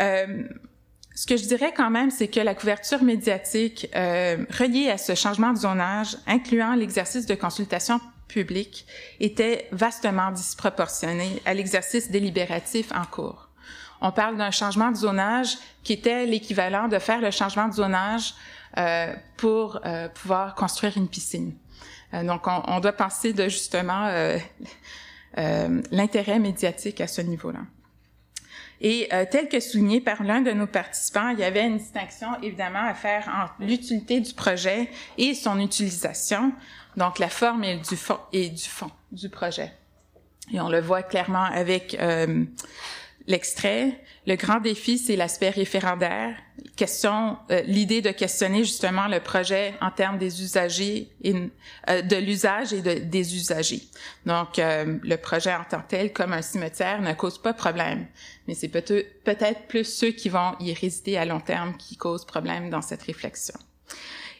Euh, 0.00 0.42
ce 1.14 1.26
que 1.26 1.36
je 1.36 1.44
dirais 1.44 1.72
quand 1.72 1.90
même, 1.90 2.10
c'est 2.10 2.26
que 2.26 2.40
la 2.40 2.54
couverture 2.54 3.02
médiatique 3.04 3.88
euh, 3.94 4.44
reliée 4.58 4.90
à 4.90 4.98
ce 4.98 5.14
changement 5.14 5.52
de 5.52 5.58
zonage, 5.58 6.16
incluant 6.26 6.74
l'exercice 6.74 7.26
de 7.26 7.36
consultation 7.36 8.00
était 9.20 9.68
vastement 9.72 10.30
disproportionné 10.30 11.42
à 11.44 11.54
l'exercice 11.54 12.10
délibératif 12.10 12.92
en 12.92 13.04
cours. 13.04 13.48
On 14.00 14.12
parle 14.12 14.36
d'un 14.36 14.50
changement 14.50 14.90
de 14.90 14.96
zonage 14.96 15.56
qui 15.82 15.92
était 15.92 16.26
l'équivalent 16.26 16.88
de 16.88 16.98
faire 16.98 17.20
le 17.20 17.30
changement 17.30 17.68
de 17.68 17.74
zonage 17.74 18.34
euh, 18.76 19.14
pour 19.36 19.80
euh, 19.86 20.08
pouvoir 20.08 20.54
construire 20.54 20.96
une 20.96 21.08
piscine. 21.08 21.54
Euh, 22.12 22.24
donc, 22.24 22.42
on, 22.46 22.80
doit 22.80 22.92
penser 22.92 23.32
de 23.32 23.48
justement 23.48 24.10
l'intérêt 25.90 26.38
médiatique 26.38 27.00
à 27.00 27.06
ce 27.06 27.20
niveau-là. 27.20 27.60
Et 28.80 29.08
tel 29.30 29.48
que 29.48 29.60
souligné 29.60 30.00
par 30.00 30.22
l'un 30.22 30.40
de 30.42 30.50
nos 30.50 30.66
participants, 30.66 31.30
il 31.30 31.38
y 31.38 31.44
avait 31.44 31.66
une 31.66 31.78
distinction 31.78 32.28
évidemment 32.42 32.84
à 32.84 32.92
faire 32.92 33.28
entre 33.28 33.54
l'utilité 33.60 34.20
du 34.20 34.34
projet 34.34 34.90
et 35.16 35.32
son 35.32 35.58
utilisation 35.58 36.52
donc 36.96 37.18
la 37.18 37.28
forme 37.28 37.64
et 37.64 37.76
du 37.76 37.96
fond 37.96 38.18
et 38.32 38.48
du 38.48 38.62
fond 38.62 38.90
du 39.12 39.28
projet. 39.28 39.72
Et 40.52 40.60
on 40.60 40.68
le 40.68 40.80
voit 40.80 41.02
clairement 41.02 41.44
avec 41.44 41.96
euh, 42.00 42.44
l'extrait. 43.26 44.00
Le 44.26 44.36
grand 44.36 44.60
défi, 44.60 44.98
c'est 44.98 45.16
l'aspect 45.16 45.50
référendaire. 45.50 46.36
Question, 46.76 47.38
euh, 47.50 47.62
l'idée 47.62 48.02
de 48.02 48.10
questionner 48.10 48.64
justement 48.64 49.06
le 49.06 49.20
projet 49.20 49.74
en 49.80 49.90
termes 49.90 50.18
des 50.18 50.42
usagers 50.42 51.10
et 51.22 51.34
euh, 51.88 52.02
de 52.02 52.16
l'usage 52.16 52.72
et 52.72 52.80
de, 52.80 52.94
des 52.94 53.36
usagers. 53.36 53.82
Donc, 54.26 54.58
euh, 54.58 54.98
le 55.02 55.16
projet 55.16 55.54
en 55.54 55.64
tant 55.64 55.80
que 55.80 55.88
tel, 55.88 56.12
comme 56.12 56.32
un 56.32 56.42
cimetière, 56.42 57.00
ne 57.00 57.12
cause 57.12 57.40
pas 57.40 57.52
problème, 57.52 58.06
mais 58.46 58.54
c'est 58.54 58.68
peut-être 58.68 59.66
plus 59.68 59.84
ceux 59.84 60.10
qui 60.10 60.28
vont 60.28 60.54
y 60.60 60.72
résider 60.72 61.16
à 61.16 61.24
long 61.24 61.40
terme 61.40 61.76
qui 61.76 61.96
causent 61.96 62.26
problème 62.26 62.70
dans 62.70 62.82
cette 62.82 63.02
réflexion. 63.02 63.58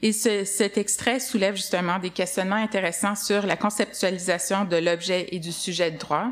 Et 0.05 0.13
ce, 0.13 0.45
cet 0.45 0.77
extrait 0.77 1.19
soulève 1.19 1.57
justement 1.57 1.99
des 1.99 2.11
questionnements 2.11 2.57
intéressants 2.57 3.15
sur 3.15 3.47
la 3.47 3.57
conceptualisation 3.57 4.67
de 4.67 4.77
l'objet 4.77 5.29
et 5.33 5.39
du 5.39 5.51
sujet 5.51 5.91
de 5.91 5.97
droit, 5.97 6.29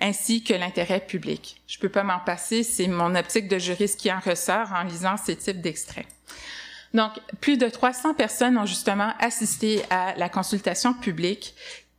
ainsi 0.00 0.42
que 0.42 0.54
l'intérêt 0.54 0.98
public. 0.98 1.60
Je 1.66 1.78
peux 1.78 1.90
pas 1.90 2.04
m'en 2.04 2.20
passer, 2.20 2.62
c'est 2.62 2.86
mon 2.86 3.14
optique 3.14 3.48
de 3.48 3.58
juriste 3.58 4.00
qui 4.00 4.10
en 4.10 4.18
ressort 4.18 4.72
en 4.72 4.84
lisant 4.84 5.18
ces 5.18 5.36
types 5.36 5.60
d'extraits. 5.60 6.06
Donc, 6.94 7.12
plus 7.42 7.58
de 7.58 7.68
300 7.68 8.14
personnes 8.14 8.56
ont 8.56 8.64
justement 8.64 9.12
assisté 9.20 9.82
à 9.90 10.14
la 10.16 10.30
consultation 10.30 10.94
publique 10.94 11.54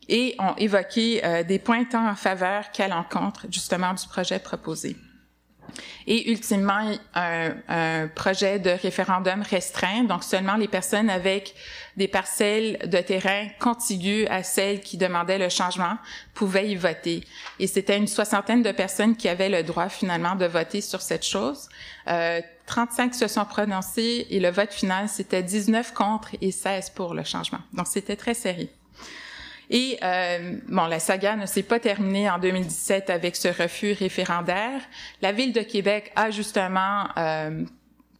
et 0.09 0.35
ont 0.39 0.55
évoqué 0.55 1.23
euh, 1.23 1.43
des 1.43 1.59
points 1.59 1.85
tant 1.85 2.09
en 2.09 2.15
faveur 2.15 2.71
qu'à 2.71 2.87
l'encontre 2.87 3.45
justement 3.51 3.93
du 3.93 4.07
projet 4.07 4.39
proposé 4.39 4.97
et 6.07 6.31
ultimement 6.31 6.91
un, 7.15 7.53
un, 7.67 8.07
projet 8.07 8.59
de 8.59 8.69
référendum 8.69 9.41
restreint, 9.41 10.03
donc 10.03 10.23
seulement 10.23 10.55
les 10.55 10.67
personnes 10.67 11.09
avec 11.09 11.55
des 11.97 12.07
parcelles 12.07 12.79
de 12.85 12.97
terrain 12.99 13.47
contiguës 13.59 14.27
à 14.29 14.43
celles 14.43 14.81
qui 14.81 14.97
demandaient 14.97 15.37
le 15.37 15.49
changement 15.49 15.97
pouvaient 16.33 16.69
y 16.69 16.75
voter. 16.75 17.23
Et 17.59 17.67
c'était 17.67 17.97
une 17.97 18.07
soixantaine 18.07 18.63
de 18.63 18.71
personnes 18.71 19.15
qui 19.15 19.29
avaient 19.29 19.49
le 19.49 19.63
droit 19.63 19.89
finalement 19.89 20.35
de 20.35 20.45
voter 20.45 20.81
sur 20.81 21.01
cette 21.01 21.25
chose. 21.25 21.69
Euh, 22.07 22.41
35 22.65 23.13
se 23.13 23.27
sont 23.27 23.45
prononcés 23.45 24.27
et 24.29 24.39
le 24.39 24.49
vote 24.49 24.71
final, 24.71 25.09
c'était 25.09 25.43
19 25.43 25.93
contre 25.93 26.29
et 26.41 26.51
16 26.51 26.91
pour 26.91 27.13
le 27.13 27.23
changement. 27.23 27.59
Donc 27.73 27.87
c'était 27.87 28.15
très 28.15 28.33
serré. 28.33 28.69
Et 29.73 29.97
euh, 30.03 30.59
bon, 30.67 30.85
la 30.85 30.99
saga 30.99 31.35
ne 31.35 31.47
s'est 31.47 31.63
pas 31.63 31.79
terminée 31.79 32.29
en 32.29 32.37
2017 32.37 33.09
avec 33.09 33.35
ce 33.35 33.47
refus 33.47 33.93
référendaire. 33.93 34.79
La 35.23 35.31
ville 35.31 35.51
de 35.51 35.61
Québec 35.61 36.11
a 36.15 36.29
justement 36.29 37.07
euh, 37.17 37.65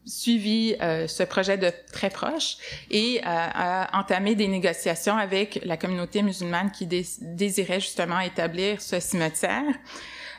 suivi 0.04 0.76
euh, 0.82 1.08
ce 1.08 1.22
projet 1.22 1.60
de 1.60 1.72
très 1.92 2.10
proche 2.10 2.58
et 2.90 3.20
euh, 3.20 3.24
a 3.28 4.00
entamé 4.00 4.34
des 4.34 4.48
négociations 4.48 5.16
avec 5.16 5.60
la 5.64 5.78
communauté 5.78 6.24
musulmane 6.24 6.72
qui 6.72 6.88
désirait 6.88 7.80
justement 7.80 8.20
établir 8.20 8.82
ce 8.82 9.00
cimetière. 9.00 9.64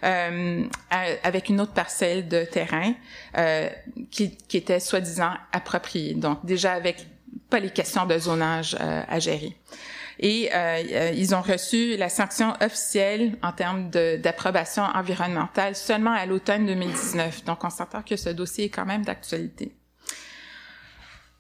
Euh, 0.03 0.65
avec 1.23 1.49
une 1.49 1.63
autre 1.63 1.73
parcelle 1.73 2.29
de 2.29 2.45
terrain 2.45 2.93
euh, 3.39 3.71
qui, 4.11 4.37
qui, 4.37 4.59
était 4.59 4.81
soi-disant 4.81 5.33
appropriée. 5.51 6.13
Donc 6.13 6.45
déjà 6.45 6.73
avec 6.73 7.07
pas 7.49 7.59
les 7.59 7.71
questions 7.71 8.05
de 8.05 8.19
zonage 8.19 8.77
à 8.79 9.19
gérer 9.19 9.57
et 10.19 10.51
euh, 10.53 10.83
euh, 10.93 11.13
ils 11.15 11.35
ont 11.35 11.43
reçu 11.43 11.97
la 11.97 12.09
sanction 12.09 12.55
officielle 12.61 13.37
en 13.43 13.53
termes 13.53 13.91
d'approbation 13.91 14.83
environnementale 14.83 15.75
seulement 15.75 16.13
à 16.13 16.27
l'automne 16.27 16.67
2019. 16.67 17.45
Donc, 17.45 17.65
on 17.65 17.71
s'entend 17.71 18.03
que 18.03 18.17
ce 18.17 18.31
dossier 18.31 18.67
est 18.67 18.71
quand 18.71 18.87
même 18.87 19.05
d'actualité. 19.05 19.73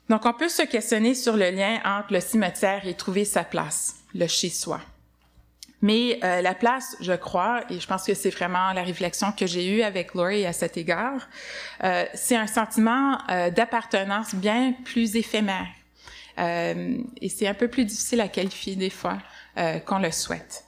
Donc, 0.09 0.27
on 0.27 0.33
peut 0.33 0.49
se 0.49 0.63
questionner 0.63 1.15
sur 1.15 1.37
le 1.37 1.51
lien 1.51 1.81
entre 1.85 2.13
le 2.13 2.21
cimetière 2.21 2.87
et 2.87 2.95
trouver 2.95 3.25
sa 3.25 3.45
place, 3.45 3.97
le 4.15 4.27
chez-soi. 4.27 4.81
Mais 5.85 6.19
euh, 6.25 6.41
la 6.41 6.55
place, 6.55 6.97
je 7.01 7.13
crois, 7.13 7.63
et 7.69 7.79
je 7.79 7.87
pense 7.87 8.05
que 8.05 8.15
c'est 8.15 8.31
vraiment 8.31 8.73
la 8.73 8.83
réflexion 8.83 9.33
que 9.33 9.47
j'ai 9.47 9.69
eue 9.69 9.83
avec 9.83 10.15
Laurie 10.15 10.47
à 10.47 10.55
cet 10.55 10.79
égard, 10.79 11.29
euh, 11.83 12.07
c'est 12.15 12.37
un 12.37 12.47
sentiment 12.47 13.19
euh, 13.29 13.51
d'appartenance 13.51 14.35
bien 14.35 14.73
plus 14.87 15.15
éphémère. 15.15 15.67
Euh, 16.39 16.99
et 17.21 17.29
c'est 17.29 17.47
un 17.47 17.55
peu 17.55 17.69
plus 17.69 17.85
difficile 17.85 18.21
à 18.21 18.29
qualifier 18.29 18.77
des 18.77 18.91
fois 18.91 19.19
euh, 19.57 19.79
qu'on 19.79 19.99
le 19.99 20.11
souhaite. 20.11 20.65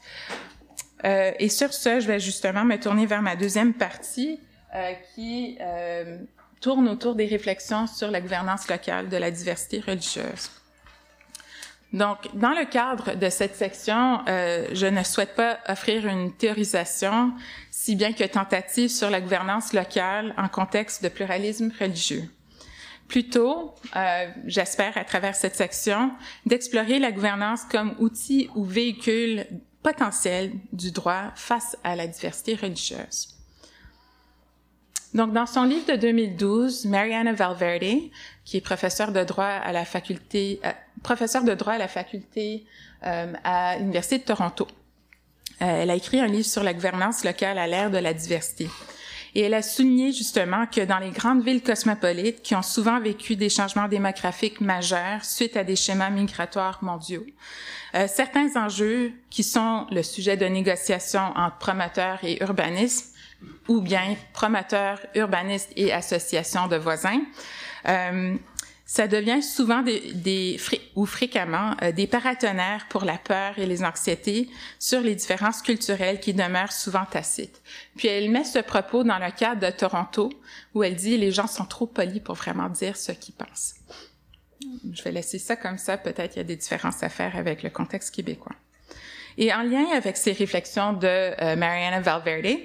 Euh, 1.04 1.32
et 1.38 1.48
sur 1.48 1.72
ce, 1.72 2.00
je 2.00 2.06
vais 2.06 2.20
justement 2.20 2.64
me 2.64 2.76
tourner 2.76 3.06
vers 3.06 3.22
ma 3.22 3.36
deuxième 3.36 3.74
partie 3.74 4.40
qui 5.14 5.56
tourne 6.60 6.86
autour 6.88 7.14
des 7.14 7.26
réflexions 7.26 7.86
sur 7.86 8.10
la 8.10 8.20
gouvernance 8.20 8.68
locale 8.68 9.08
de 9.08 9.16
la 9.16 9.30
diversité 9.30 9.80
religieuse. 9.80 10.50
Donc, 11.92 12.28
dans 12.34 12.50
le 12.50 12.66
cadre 12.66 13.14
de 13.14 13.30
cette 13.30 13.54
section, 13.54 14.20
euh, 14.28 14.66
je 14.72 14.86
ne 14.86 15.02
souhaite 15.02 15.34
pas 15.34 15.58
offrir 15.68 16.06
une 16.06 16.32
théorisation, 16.32 17.32
si 17.70 17.94
bien 17.94 18.12
que 18.12 18.24
tentative 18.24 18.90
sur 18.90 19.08
la 19.08 19.20
gouvernance 19.20 19.72
locale 19.72 20.34
en 20.36 20.48
contexte 20.48 21.02
de 21.02 21.08
pluralisme 21.08 21.70
religieux. 21.80 22.24
Plutôt, 23.08 23.74
euh, 23.94 24.26
j'espère 24.46 24.96
à 24.98 25.04
travers 25.04 25.34
cette 25.34 25.54
section, 25.54 26.10
d'explorer 26.44 26.98
la 26.98 27.12
gouvernance 27.12 27.62
comme 27.70 27.94
outil 27.98 28.50
ou 28.56 28.64
véhicule 28.64 29.46
potentiel 29.82 30.52
du 30.72 30.90
droit 30.90 31.30
face 31.36 31.76
à 31.84 31.94
la 31.94 32.08
diversité 32.08 32.56
religieuse. 32.56 33.28
Donc, 35.14 35.32
dans 35.32 35.46
son 35.46 35.62
livre 35.62 35.86
de 35.86 35.96
2012, 35.96 36.86
Mariana 36.86 37.32
Valverde, 37.32 38.10
qui 38.44 38.56
est 38.56 38.60
professeure 38.60 39.12
de 39.12 39.22
droit 39.22 39.44
à 39.44 39.72
la 39.72 39.84
faculté, 39.84 40.60
euh, 40.64 40.72
professeure 41.02 41.44
de 41.44 41.54
droit 41.54 41.74
à 41.74 41.78
la 41.78 41.88
faculté 41.88 42.64
euh, 43.04 43.32
à 43.44 43.78
l'Université 43.78 44.18
de 44.18 44.24
Toronto, 44.24 44.66
elle 45.58 45.90
a 45.90 45.94
écrit 45.94 46.20
un 46.20 46.26
livre 46.26 46.46
sur 46.46 46.62
la 46.62 46.74
gouvernance 46.74 47.24
locale 47.24 47.56
à 47.58 47.66
l'ère 47.66 47.90
de 47.90 47.96
la 47.96 48.12
diversité. 48.12 48.68
Et 49.36 49.42
elle 49.42 49.52
a 49.52 49.60
souligné 49.60 50.12
justement 50.12 50.64
que 50.64 50.80
dans 50.80 50.98
les 50.98 51.10
grandes 51.10 51.44
villes 51.44 51.62
cosmopolites 51.62 52.40
qui 52.40 52.54
ont 52.54 52.62
souvent 52.62 52.98
vécu 52.98 53.36
des 53.36 53.50
changements 53.50 53.86
démographiques 53.86 54.62
majeurs 54.62 55.26
suite 55.26 55.58
à 55.58 55.62
des 55.62 55.76
schémas 55.76 56.08
migratoires 56.08 56.78
mondiaux, 56.80 57.26
euh, 57.94 58.06
certains 58.08 58.56
enjeux 58.56 59.12
qui 59.28 59.42
sont 59.42 59.86
le 59.90 60.02
sujet 60.02 60.38
de 60.38 60.46
négociation 60.46 61.20
entre 61.36 61.58
promoteurs 61.58 62.18
et 62.22 62.42
urbanistes 62.42 63.14
ou 63.68 63.82
bien 63.82 64.16
promoteurs, 64.32 65.00
urbanistes 65.14 65.70
et 65.76 65.92
associations 65.92 66.66
de 66.66 66.76
voisins, 66.76 67.20
euh, 67.88 68.36
ça 68.88 69.08
devient 69.08 69.42
souvent 69.42 69.82
des, 69.82 70.12
des 70.14 70.60
ou 70.94 71.06
fréquemment 71.06 71.74
euh, 71.82 71.90
des 71.90 72.06
paratonnerres 72.06 72.86
pour 72.88 73.04
la 73.04 73.18
peur 73.18 73.58
et 73.58 73.66
les 73.66 73.82
anxiétés 73.82 74.48
sur 74.78 75.00
les 75.00 75.16
différences 75.16 75.60
culturelles 75.60 76.20
qui 76.20 76.32
demeurent 76.32 76.72
souvent 76.72 77.04
tacites. 77.04 77.60
Puis 77.96 78.06
elle 78.06 78.30
met 78.30 78.44
ce 78.44 78.60
propos 78.60 79.02
dans 79.02 79.18
le 79.18 79.32
cadre 79.32 79.60
de 79.60 79.76
Toronto 79.76 80.32
où 80.72 80.84
elle 80.84 80.94
dit 80.94 81.18
les 81.18 81.32
gens 81.32 81.48
sont 81.48 81.64
trop 81.64 81.86
polis 81.86 82.22
pour 82.22 82.36
vraiment 82.36 82.68
dire 82.68 82.96
ce 82.96 83.10
qu'ils 83.10 83.34
pensent. 83.34 83.74
Je 84.92 85.02
vais 85.02 85.12
laisser 85.12 85.40
ça 85.40 85.56
comme 85.56 85.78
ça, 85.78 85.98
peut-être 85.98 86.36
il 86.36 86.38
y 86.38 86.40
a 86.40 86.44
des 86.44 86.56
différences 86.56 87.02
à 87.02 87.08
faire 87.08 87.36
avec 87.36 87.64
le 87.64 87.70
contexte 87.70 88.14
québécois. 88.14 88.54
Et 89.36 89.52
en 89.52 89.62
lien 89.62 89.84
avec 89.94 90.16
ces 90.16 90.32
réflexions 90.32 90.92
de 90.92 91.06
euh, 91.06 91.56
Mariana 91.56 92.00
Valverde, 92.00 92.56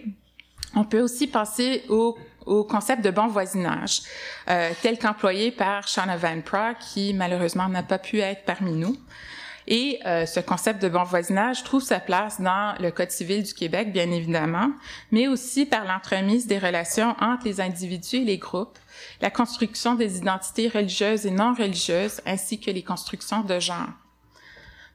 on 0.76 0.86
peut 0.86 1.02
aussi 1.02 1.28
penser 1.28 1.84
au 1.90 2.18
au 2.46 2.64
concept 2.64 3.04
de 3.04 3.12
bon 3.12 3.28
voisinage, 3.28 4.02
euh, 4.50 4.72
tel 4.82 4.98
qu'employé 4.98 5.52
par 5.52 5.88
Shauna 5.88 6.18
Van 6.18 6.42
Pra, 6.42 6.74
qui 6.74 7.14
malheureusement 7.14 7.68
n'a 7.70 7.84
pas 7.84 8.00
pu 8.00 8.20
être 8.20 8.44
parmi 8.46 8.74
nous. 8.74 8.98
Et 9.68 10.00
euh, 10.06 10.26
ce 10.26 10.40
concept 10.40 10.82
de 10.82 10.90
bon 10.90 11.04
voisinage 11.04 11.64
trouve 11.64 11.84
sa 11.84 12.00
place 12.00 12.42
dans 12.42 12.76
le 12.80 12.92
Code 12.92 13.12
civil 13.12 13.44
du 13.44 13.54
Québec, 13.54 13.94
bien 13.94 14.10
évidemment, 14.12 14.72
mais 15.12 15.28
aussi 15.28 15.66
par 15.66 15.86
l'entremise 15.86 16.48
des 16.48 16.58
relations 16.58 17.16
entre 17.22 17.46
les 17.46 17.62
individus 17.62 18.18
et 18.18 18.26
les 18.26 18.38
groupes, 18.38 18.80
la 19.22 19.30
construction 19.30 19.96
des 19.96 20.18
identités 20.18 20.68
religieuses 20.68 21.26
et 21.26 21.32
non 21.32 21.54
religieuses, 21.54 22.22
ainsi 22.26 22.60
que 22.60 22.72
les 22.72 22.84
constructions 22.84 23.42
de 23.42 23.60
genre. 23.60 23.90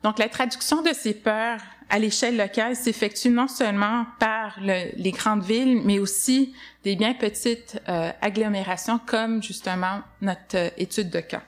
Donc, 0.07 0.21
la 0.21 0.29
traduction 0.29 0.83
de 0.83 0.93
ces 0.93 1.15
peurs 1.15 1.59
à 1.91 1.99
l'échelle 1.99 2.37
locale 2.37 2.77
s'effectue 2.77 3.29
non 3.29 3.49
seulement 3.49 4.07
par 4.21 4.57
le, 4.61 4.93
les 4.95 5.11
grandes 5.11 5.43
villes, 5.43 5.83
mais 5.85 5.99
aussi 5.99 6.55
des 6.85 6.95
bien 6.95 7.13
petites 7.13 7.83
euh, 7.89 8.13
agglomérations 8.21 9.01
comme 9.05 9.43
justement 9.43 10.03
notre 10.21 10.59
euh, 10.59 10.71
étude 10.77 11.11
de 11.11 11.19
cas. 11.19 11.43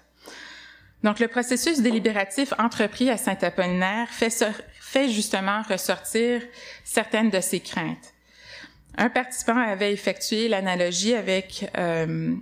Donc, 1.04 1.20
le 1.20 1.28
processus 1.28 1.82
délibératif 1.82 2.52
entrepris 2.58 3.10
à 3.10 3.16
Saint-Apollinaire 3.16 4.08
fait, 4.10 4.44
fait 4.80 5.08
justement 5.08 5.62
ressortir 5.62 6.42
certaines 6.82 7.30
de 7.30 7.40
ces 7.40 7.60
craintes. 7.60 8.12
Un 8.96 9.08
participant 9.08 9.56
avait 9.56 9.92
effectué 9.92 10.48
l'analogie 10.48 11.14
avec 11.14 11.70
euh, 11.78 12.34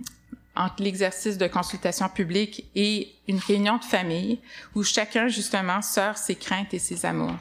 entre 0.57 0.83
l'exercice 0.83 1.37
de 1.37 1.47
consultation 1.47 2.09
publique 2.09 2.65
et 2.75 3.13
une 3.27 3.39
réunion 3.39 3.77
de 3.77 3.83
famille 3.83 4.39
où 4.75 4.83
chacun 4.83 5.27
justement 5.27 5.81
sort 5.81 6.17
ses 6.17 6.35
craintes 6.35 6.73
et 6.73 6.79
ses 6.79 7.05
amours. 7.05 7.37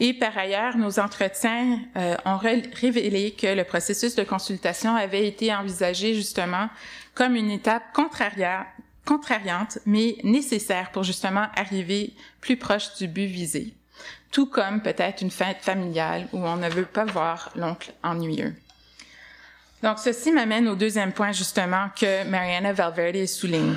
Et 0.00 0.14
par 0.14 0.36
ailleurs, 0.36 0.76
nos 0.76 0.98
entretiens 0.98 1.78
euh, 1.96 2.16
ont 2.24 2.38
révélé 2.38 3.32
que 3.32 3.46
le 3.46 3.64
processus 3.64 4.14
de 4.14 4.24
consultation 4.24 4.96
avait 4.96 5.28
été 5.28 5.54
envisagé 5.54 6.14
justement 6.14 6.68
comme 7.14 7.36
une 7.36 7.50
étape 7.50 7.82
contrariante, 7.94 9.78
mais 9.84 10.16
nécessaire 10.24 10.90
pour 10.92 11.04
justement 11.04 11.46
arriver 11.54 12.14
plus 12.40 12.56
proche 12.56 12.94
du 12.94 13.06
but 13.06 13.26
visé. 13.26 13.74
Tout 14.30 14.46
comme 14.46 14.80
peut-être 14.80 15.20
une 15.20 15.30
fête 15.30 15.60
familiale 15.60 16.26
où 16.32 16.38
on 16.38 16.56
ne 16.56 16.68
veut 16.70 16.86
pas 16.86 17.04
voir 17.04 17.50
l'oncle 17.54 17.92
ennuyeux. 18.02 18.54
Donc, 19.82 19.98
ceci 19.98 20.30
m'amène 20.30 20.68
au 20.68 20.76
deuxième 20.76 21.12
point, 21.12 21.32
justement, 21.32 21.88
que 21.98 22.24
Mariana 22.24 22.72
Valverde 22.72 23.26
souligne. 23.26 23.74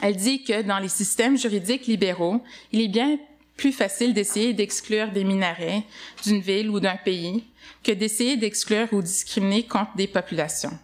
Elle 0.00 0.16
dit 0.16 0.44
que 0.44 0.62
dans 0.62 0.78
les 0.78 0.88
systèmes 0.88 1.36
juridiques 1.36 1.86
libéraux, 1.86 2.42
il 2.72 2.80
est 2.80 2.88
bien 2.88 3.18
plus 3.56 3.72
facile 3.72 4.14
d'essayer 4.14 4.52
d'exclure 4.52 5.10
des 5.10 5.24
minarets 5.24 5.84
d'une 6.24 6.40
ville 6.40 6.70
ou 6.70 6.80
d'un 6.80 6.96
pays 6.96 7.44
que 7.82 7.92
d'essayer 7.92 8.36
d'exclure 8.36 8.88
ou 8.92 9.02
discriminer 9.02 9.64
contre 9.64 9.94
des 9.96 10.08
populations. 10.08 10.76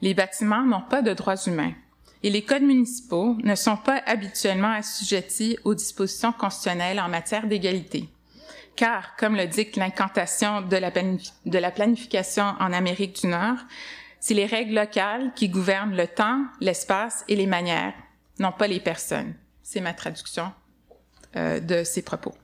Les 0.00 0.14
bâtiments 0.14 0.64
n'ont 0.64 0.82
pas 0.82 1.02
de 1.02 1.12
droits 1.12 1.42
humains 1.46 1.72
et 2.22 2.30
les 2.30 2.42
codes 2.42 2.62
municipaux 2.62 3.36
ne 3.42 3.54
sont 3.54 3.76
pas 3.76 4.02
habituellement 4.06 4.72
assujettis 4.72 5.58
aux 5.64 5.74
dispositions 5.74 6.32
constitutionnelles 6.32 7.00
en 7.00 7.08
matière 7.08 7.46
d'égalité. 7.46 8.08
Car, 8.76 9.16
comme 9.16 9.36
le 9.36 9.46
dit 9.46 9.68
l'incantation 9.76 10.62
de 10.62 10.76
la, 10.76 10.90
de 10.90 11.58
la 11.58 11.70
planification 11.70 12.54
en 12.58 12.72
Amérique 12.72 13.20
du 13.20 13.28
Nord, 13.28 13.58
c'est 14.18 14.34
les 14.34 14.46
règles 14.46 14.74
locales 14.74 15.32
qui 15.36 15.48
gouvernent 15.48 15.94
le 15.94 16.08
temps, 16.08 16.44
l'espace 16.60 17.24
et 17.28 17.36
les 17.36 17.46
manières, 17.46 17.94
non 18.38 18.52
pas 18.52 18.66
les 18.66 18.80
personnes. 18.80 19.34
C'est 19.62 19.80
ma 19.80 19.92
traduction 19.92 20.52
euh, 21.36 21.60
de 21.60 21.84
ces 21.84 22.02
propos. 22.02 22.34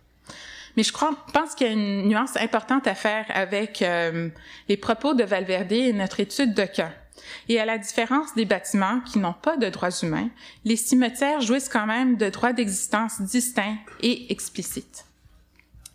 Mais 0.76 0.82
je 0.82 0.92
crois, 0.92 1.16
pense 1.32 1.54
qu'il 1.54 1.66
y 1.66 1.70
a 1.70 1.72
une 1.72 2.08
nuance 2.08 2.36
importante 2.36 2.86
à 2.86 2.94
faire 2.94 3.26
avec 3.30 3.82
euh, 3.82 4.28
les 4.68 4.76
propos 4.76 5.14
de 5.14 5.24
Valverde 5.24 5.72
et 5.72 5.92
notre 5.92 6.20
étude 6.20 6.54
de 6.54 6.64
cas. 6.64 6.92
Et 7.48 7.58
à 7.58 7.64
la 7.64 7.78
différence 7.78 8.34
des 8.34 8.44
bâtiments 8.44 9.00
qui 9.00 9.18
n'ont 9.18 9.32
pas 9.32 9.56
de 9.56 9.68
droits 9.68 9.90
humains, 10.02 10.30
les 10.64 10.76
cimetières 10.76 11.40
jouissent 11.40 11.68
quand 11.68 11.86
même 11.86 12.16
de 12.16 12.28
droits 12.28 12.52
d'existence 12.52 13.20
distincts 13.20 13.78
et 14.02 14.30
explicites. 14.32 15.04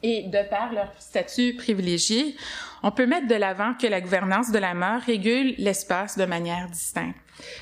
Et 0.08 0.22
de 0.22 0.48
par 0.52 0.72
leur 0.72 0.92
statut 1.00 1.56
privilégié, 1.56 2.36
on 2.84 2.92
peut 2.92 3.08
mettre 3.08 3.28
de 3.28 3.34
l'avant 3.34 3.74
que 3.74 3.88
la 3.88 4.02
gouvernance 4.02 4.52
de 4.52 4.60
la 4.60 4.76
mort 4.76 5.02
régule 5.02 5.56
l'espace 5.58 6.16
de 6.16 6.26
manière 6.26 6.70
distincte. 6.70 7.18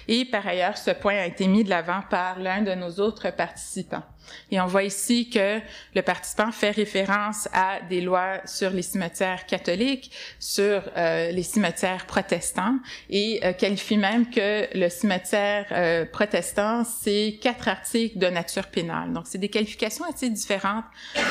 Et 0.09 0.25
par 0.25 0.45
ailleurs, 0.45 0.77
ce 0.77 0.91
point 0.91 1.15
a 1.15 1.25
été 1.25 1.47
mis 1.47 1.63
de 1.63 1.69
l'avant 1.69 2.01
par 2.09 2.39
l'un 2.39 2.61
de 2.61 2.73
nos 2.73 2.99
autres 2.99 3.31
participants. 3.31 4.03
Et 4.51 4.59
on 4.59 4.65
voit 4.65 4.83
ici 4.83 5.29
que 5.29 5.61
le 5.95 6.01
participant 6.01 6.51
fait 6.51 6.71
référence 6.71 7.47
à 7.53 7.79
des 7.89 8.01
lois 8.01 8.41
sur 8.45 8.71
les 8.71 8.81
cimetières 8.81 9.45
catholiques, 9.45 10.11
sur 10.37 10.83
euh, 10.97 11.31
les 11.31 11.43
cimetières 11.43 12.05
protestants, 12.07 12.75
et 13.09 13.39
euh, 13.45 13.53
qualifie 13.53 13.97
même 13.97 14.29
que 14.29 14.67
le 14.77 14.89
cimetière 14.89 15.67
euh, 15.71 16.05
protestant, 16.05 16.83
c'est 16.83 17.39
quatre 17.41 17.69
articles 17.69 18.17
de 18.17 18.27
nature 18.27 18.67
pénale. 18.67 19.13
Donc, 19.13 19.27
c'est 19.27 19.37
des 19.37 19.49
qualifications 19.49 20.03
assez 20.03 20.29
différentes 20.29 20.85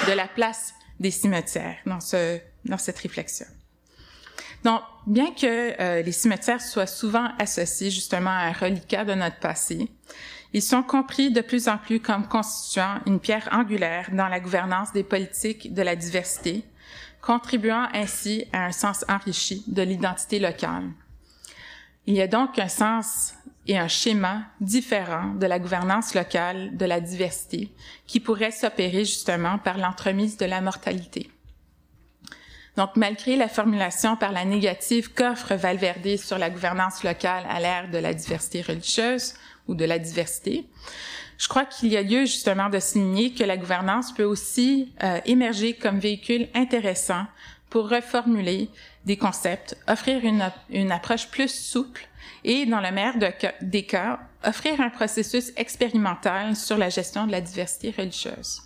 de 0.09 0.13
la 0.13 0.27
place 0.27 0.73
des 1.03 1.11
cimetières 1.11 1.77
dans, 1.85 2.01
ce, 2.01 2.39
dans 2.65 2.79
cette 2.79 2.99
réflexion. 2.99 3.47
Donc, 4.65 4.81
bien 5.07 5.33
que 5.33 5.81
euh, 5.81 6.03
les 6.03 6.13
cimetières 6.13 6.63
soient 6.63 6.87
souvent 6.87 7.29
associés 7.39 7.91
justement 7.91 8.31
à 8.31 8.45
un 8.45 8.53
reliquat 8.53 9.05
de 9.05 9.15
notre 9.15 9.41
passé, 9.41 9.91
ils 10.55 10.63
sont 10.63 10.83
compris 10.83 11.31
de 11.31 11.41
plus 11.41 11.69
en 11.69 11.79
plus 11.79 11.99
comme 11.99 12.29
constituant 12.29 13.01
une 13.07 13.19
pierre 13.19 13.49
angulaire 13.53 14.11
dans 14.13 14.29
la 14.29 14.39
gouvernance 14.39 14.93
des 14.93 15.03
politiques 15.03 15.75
de 15.75 15.83
la 15.83 15.97
diversité, 15.97 16.65
contribuant 17.21 17.89
ainsi 17.93 18.45
à 18.53 18.67
un 18.67 18.73
sens 18.73 19.05
enrichi 19.09 19.65
de 19.67 19.83
l'identité 19.83 20.39
locale. 20.39 20.91
Il 22.07 22.15
y 22.15 22.23
a 22.23 22.27
donc 22.27 22.59
un 22.59 22.69
sens 22.69 23.35
et 23.67 23.79
un 23.79 23.89
schéma 23.89 24.43
différent 24.61 25.35
de 25.35 25.47
la 25.47 25.59
gouvernance 25.59 26.15
locale 26.15 26.77
de 26.77 26.85
la 26.85 27.01
diversité 27.01 27.73
qui 28.07 28.21
pourrait 28.21 28.51
s'opérer 28.51 29.05
justement 29.05 29.59
par 29.59 29.79
l'entremise 29.79 30.37
de 30.37 30.47
la 30.47 30.61
mortalité. 30.61 31.31
Donc, 32.77 32.97
malgré 32.97 33.37
la 33.37 33.49
formulation 33.49 34.17
par 34.17 34.33
la 34.33 34.45
négative 34.45 35.13
qu'offre 35.13 35.55
Valverde 35.55 36.17
sur 36.17 36.39
la 36.39 36.49
gouvernance 36.49 37.05
locale 37.05 37.45
à 37.49 37.61
l'ère 37.61 37.91
de 37.91 37.99
la 37.99 38.15
diversité 38.15 38.63
religieuse 38.63 39.35
ou 39.69 39.75
de 39.75 39.85
la 39.85 39.99
diversité, 39.99 40.67
je 41.37 41.49
crois 41.49 41.65
qu'il 41.65 41.89
y 41.89 41.97
a 41.97 42.03
lieu 42.03 42.21
justement 42.21 42.71
de 42.71 42.79
souligner 42.79 43.35
que 43.35 43.45
la 43.45 43.57
gouvernance 43.57 44.13
peut 44.13 44.25
aussi 44.25 44.93
euh, 45.03 45.21
émerger 45.27 45.75
comme 45.75 45.99
véhicule 45.99 46.49
intéressant 46.55 47.27
pour 47.69 47.89
reformuler 47.89 48.71
des 49.05 49.17
concepts, 49.17 49.77
offrir 49.89 50.25
une, 50.25 50.51
une 50.71 50.93
approche 50.93 51.29
plus 51.29 51.53
souple 51.53 52.07
et, 52.45 52.67
dans 52.67 52.81
le 52.81 52.91
meilleur 52.91 53.15
des 53.61 53.85
cas, 53.85 54.21
offrir 54.45 54.81
un 54.81 54.91
processus 54.91 55.53
expérimental 55.57 56.57
sur 56.57 56.77
la 56.77 56.89
gestion 56.89 57.27
de 57.27 57.33
la 57.33 57.41
diversité 57.41 57.95
religieuse. 57.97 58.63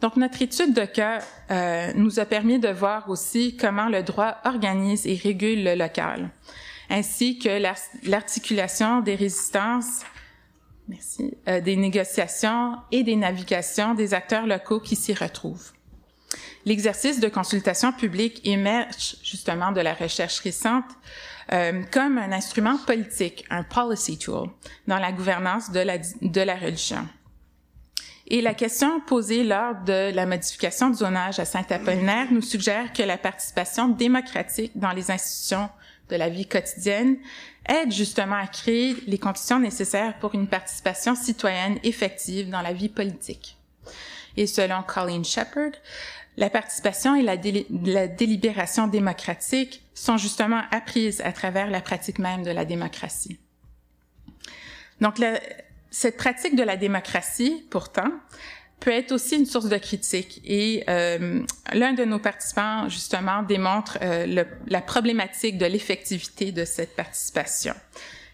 Donc, 0.00 0.16
notre 0.16 0.42
étude 0.42 0.74
de 0.74 0.84
cas 0.84 1.20
euh, 1.50 1.92
nous 1.94 2.20
a 2.20 2.24
permis 2.24 2.58
de 2.58 2.68
voir 2.68 3.08
aussi 3.08 3.56
comment 3.56 3.88
le 3.88 4.02
droit 4.02 4.36
organise 4.44 5.06
et 5.06 5.14
régule 5.14 5.64
le 5.64 5.74
local, 5.74 6.30
ainsi 6.90 7.38
que 7.38 7.62
l'articulation 8.08 9.00
des 9.00 9.14
résistances, 9.14 10.02
euh, 11.48 11.60
des 11.60 11.76
négociations 11.76 12.76
et 12.92 13.02
des 13.02 13.16
navigations 13.16 13.94
des 13.94 14.12
acteurs 14.12 14.46
locaux 14.46 14.80
qui 14.80 14.96
s'y 14.96 15.14
retrouvent. 15.14 15.72
L'exercice 16.64 17.20
de 17.20 17.28
consultation 17.28 17.92
publique 17.92 18.40
émerge 18.46 19.16
justement 19.22 19.72
de 19.72 19.80
la 19.80 19.94
recherche 19.94 20.40
récente 20.40 20.84
euh, 21.52 21.82
comme 21.90 22.16
un 22.16 22.32
instrument 22.32 22.78
politique, 22.78 23.44
un 23.50 23.62
policy 23.62 24.18
tool, 24.18 24.48
dans 24.86 24.98
la 24.98 25.12
gouvernance 25.12 25.70
de 25.70 25.80
la, 25.80 25.98
de 25.98 26.40
la 26.40 26.56
religion. 26.56 27.06
Et 28.26 28.40
la 28.40 28.54
question 28.54 29.00
posée 29.00 29.44
lors 29.44 29.74
de 29.84 30.10
la 30.14 30.24
modification 30.24 30.88
du 30.88 30.96
zonage 30.96 31.38
à 31.38 31.44
Saint-Apollinaire 31.44 32.28
nous 32.30 32.40
suggère 32.40 32.94
que 32.94 33.02
la 33.02 33.18
participation 33.18 33.88
démocratique 33.88 34.72
dans 34.74 34.92
les 34.92 35.10
institutions 35.10 35.68
de 36.08 36.16
la 36.16 36.30
vie 36.30 36.46
quotidienne 36.46 37.18
aide 37.66 37.92
justement 37.92 38.36
à 38.36 38.46
créer 38.46 38.96
les 39.06 39.18
conditions 39.18 39.58
nécessaires 39.58 40.18
pour 40.20 40.34
une 40.34 40.46
participation 40.46 41.14
citoyenne 41.14 41.78
effective 41.82 42.48
dans 42.48 42.62
la 42.62 42.72
vie 42.72 42.88
politique. 42.88 43.58
Et 44.36 44.46
selon 44.46 44.82
Colleen 44.82 45.24
Shepard, 45.24 45.72
la 46.36 46.50
participation 46.50 47.14
et 47.14 47.22
la, 47.22 47.36
délibération 47.36 48.86
démocratique 48.86 49.82
sont 49.94 50.16
justement 50.16 50.62
apprises 50.70 51.20
à 51.20 51.32
travers 51.32 51.70
la 51.70 51.80
pratique 51.80 52.18
même 52.18 52.42
de 52.42 52.50
la 52.50 52.64
démocratie. 52.64 53.38
Donc, 55.00 55.18
la, 55.18 55.40
cette 55.90 56.16
pratique 56.16 56.56
de 56.56 56.62
la 56.62 56.76
démocratie, 56.76 57.66
pourtant, 57.70 58.10
peut 58.80 58.90
être 58.90 59.12
aussi 59.12 59.36
une 59.36 59.46
source 59.46 59.68
de 59.68 59.78
critique. 59.78 60.40
Et 60.44 60.84
euh, 60.88 61.42
l'un 61.72 61.92
de 61.92 62.04
nos 62.04 62.18
participants, 62.18 62.88
justement, 62.88 63.42
démontre 63.42 63.98
euh, 64.02 64.26
le, 64.26 64.46
la 64.66 64.80
problématique 64.80 65.56
de 65.56 65.66
l'effectivité 65.66 66.52
de 66.52 66.64
cette 66.64 66.96
participation. 66.96 67.74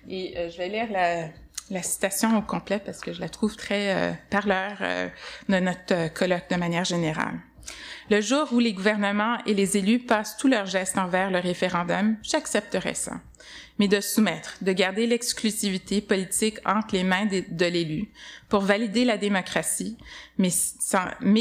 Et 0.08 0.36
euh, 0.36 0.50
je 0.50 0.58
vais 0.58 0.68
lire 0.68 0.90
la, 0.90 1.28
la, 1.70 1.82
citation 1.82 2.36
au 2.36 2.42
complet 2.42 2.80
parce 2.84 3.00
que 3.00 3.12
je 3.12 3.20
la 3.20 3.28
trouve 3.28 3.56
très 3.56 3.94
euh, 3.94 4.12
parleur 4.30 4.78
euh, 4.80 5.08
de 5.48 5.56
notre 5.58 6.12
colloque 6.14 6.48
de 6.50 6.56
manière 6.56 6.84
générale. 6.84 7.38
Le 8.11 8.20
jour 8.20 8.48
où 8.52 8.59
les 8.59 8.72
gouvernements 8.72 9.38
et 9.46 9.54
les 9.54 9.76
élus 9.76 10.00
passent 10.00 10.37
tous 10.37 10.48
leurs 10.48 10.66
gestes 10.66 10.98
envers 10.98 11.30
le 11.30 11.38
référendum, 11.38 12.16
j'accepterai 12.22 12.94
ça 12.94 13.20
mais 13.80 13.88
de 13.88 14.02
soumettre, 14.02 14.59
de 14.61 14.72
garder 14.72 15.06
l'exclusivité 15.06 16.02
politique 16.02 16.59
entre 16.66 16.94
les 16.94 17.02
mains 17.02 17.24
de, 17.24 17.64
l'élu 17.64 18.11
pour 18.50 18.61
valider 18.61 19.06
la 19.06 19.16
démocratie, 19.16 19.96
mais, 20.37 20.50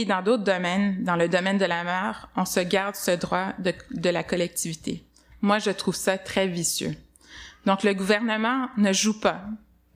dans 0.05 0.21
d'autres 0.23 0.45
domaines, 0.45 1.03
dans 1.03 1.17
le 1.17 1.27
domaine 1.27 1.57
de 1.57 1.65
la 1.65 1.83
mort, 1.83 2.29
on 2.37 2.45
se 2.45 2.61
garde 2.61 2.95
ce 2.95 3.11
droit 3.11 3.51
de, 3.59 3.73
de 3.91 4.09
la 4.09 4.23
collectivité. 4.23 5.03
Moi, 5.41 5.59
je 5.59 5.71
trouve 5.71 5.97
ça 5.97 6.17
très 6.17 6.47
vicieux. 6.47 6.95
Donc, 7.65 7.83
le 7.83 7.93
gouvernement 7.93 8.69
ne 8.77 8.93
joue 8.93 9.19
pas. 9.19 9.43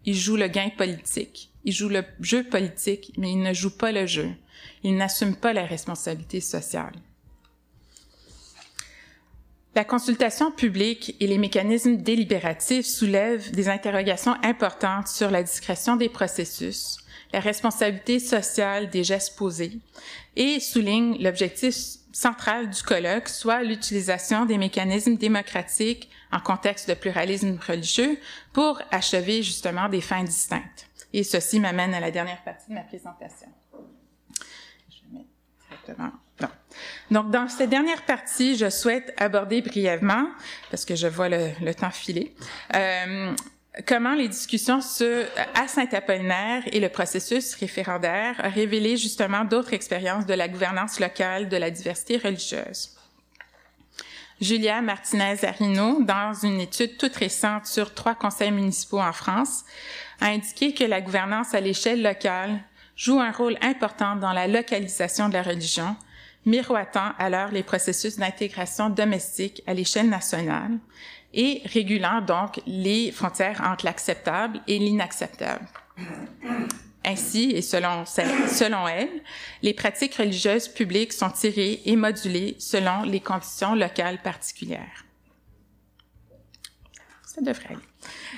Il 0.03 0.15
joue 0.15 0.35
le 0.35 0.49
gain 0.49 0.69
politique. 0.77 1.52
Il 1.65 1.73
joue 1.73 1.89
le 1.89 2.03
jeu 2.19 2.43
politique, 2.43 3.13
mais 3.17 3.31
il 3.31 3.41
ne 3.41 3.53
joue 3.53 3.75
pas 3.75 3.91
le 3.91 4.05
jeu. 4.05 4.29
Il 4.83 4.97
n'assume 4.97 5.35
pas 5.35 5.53
la 5.53 5.65
responsabilité 5.65 6.41
sociale. 6.41 6.93
La 9.75 9.83
consultation 9.83 10.51
publique 10.51 11.15
et 11.19 11.25
les 11.25 11.39
mécanismes 11.39 11.97
délibératifs 11.97 12.85
soulèvent 12.85 13.49
des 13.51 13.69
interrogations 13.69 14.35
importantes 14.43 15.07
sur 15.07 15.31
la 15.31 15.41
discrétion 15.41 15.95
des 15.95 16.09
processus, 16.09 16.99
la 17.31 17.39
responsabilité 17.39 18.19
sociale 18.19 18.91
des 18.91 19.03
gestes 19.03 19.35
posés 19.35 19.79
et 20.35 20.59
soulignent 20.59 21.17
l'objectif 21.19 21.75
central 22.11 22.69
du 22.69 22.83
colloque, 22.83 23.27
soit 23.27 23.63
l'utilisation 23.63 24.45
des 24.45 24.59
mécanismes 24.59 25.15
démocratiques 25.15 26.07
en 26.31 26.39
contexte 26.39 26.87
de 26.87 26.93
pluralisme 26.93 27.57
religieux 27.67 28.19
pour 28.53 28.79
achever 28.91 29.41
justement 29.41 29.89
des 29.89 30.01
fins 30.01 30.23
distinctes. 30.23 30.87
Et 31.13 31.23
ceci 31.23 31.59
m'amène 31.59 31.93
à 31.93 31.99
la 31.99 32.11
dernière 32.11 32.43
partie 32.43 32.69
de 32.69 32.73
ma 32.73 32.81
présentation. 32.81 33.47
Je 34.89 35.15
mettre 35.15 35.29
directement 35.69 36.11
donc, 37.11 37.31
dans 37.31 37.47
cette 37.47 37.69
dernière 37.69 38.03
partie, 38.03 38.57
je 38.57 38.69
souhaite 38.69 39.13
aborder 39.17 39.61
brièvement, 39.61 40.27
parce 40.71 40.85
que 40.85 40.95
je 40.95 41.07
vois 41.07 41.29
le, 41.29 41.73
temps 41.73 41.91
filer, 41.91 42.35
euh, 42.75 43.33
comment 43.87 44.15
les 44.15 44.27
discussions 44.27 44.81
sur, 44.81 45.25
à 45.53 45.67
Saint-Apollinaire 45.67 46.63
et 46.71 46.79
le 46.79 46.89
processus 46.89 47.55
référendaire 47.55 48.35
ont 48.43 48.49
révélé 48.49 48.97
justement 48.97 49.45
d'autres 49.45 49.73
expériences 49.73 50.25
de 50.25 50.33
la 50.33 50.47
gouvernance 50.47 50.99
locale 50.99 51.49
de 51.49 51.57
la 51.57 51.69
diversité 51.69 52.17
religieuse. 52.17 52.95
Julia 54.41 54.81
Martinez-Arino, 54.81 56.03
dans 56.03 56.33
une 56.43 56.59
étude 56.59 56.97
toute 56.97 57.15
récente 57.15 57.65
sur 57.65 57.93
trois 57.93 58.15
conseils 58.15 58.51
municipaux 58.51 58.99
en 58.99 59.13
France, 59.13 59.63
a 60.19 60.27
indiqué 60.27 60.73
que 60.73 60.83
la 60.83 61.01
gouvernance 61.01 61.53
à 61.53 61.61
l'échelle 61.61 62.01
locale 62.01 62.59
joue 62.95 63.19
un 63.19 63.31
rôle 63.31 63.57
important 63.61 64.15
dans 64.15 64.33
la 64.33 64.47
localisation 64.47 65.29
de 65.29 65.33
la 65.33 65.43
religion, 65.43 65.95
miroitant 66.45 67.11
alors 67.19 67.49
les 67.49 67.63
processus 67.63 68.17
d'intégration 68.17 68.89
domestique 68.89 69.63
à 69.65 69.73
l'échelle 69.73 70.09
nationale 70.09 70.77
et 71.33 71.61
régulant 71.65 72.21
donc 72.21 72.61
les 72.67 73.11
frontières 73.11 73.61
entre 73.65 73.85
l'acceptable 73.85 74.61
et 74.67 74.77
l'inacceptable. 74.77 75.65
Ainsi, 77.05 77.51
et 77.51 77.61
selon, 77.61 78.05
elle, 78.87 79.09
les 79.61 79.73
pratiques 79.73 80.15
religieuses 80.15 80.69
publiques 80.69 81.11
sont 81.11 81.29
tirées 81.29 81.81
et 81.85 81.95
modulées 81.95 82.55
selon 82.59 83.03
les 83.03 83.19
conditions 83.19 83.75
locales 83.75 84.21
particulières. 84.21 85.05
Ça 87.25 87.41
devrait 87.41 87.69
aller. 87.69 87.77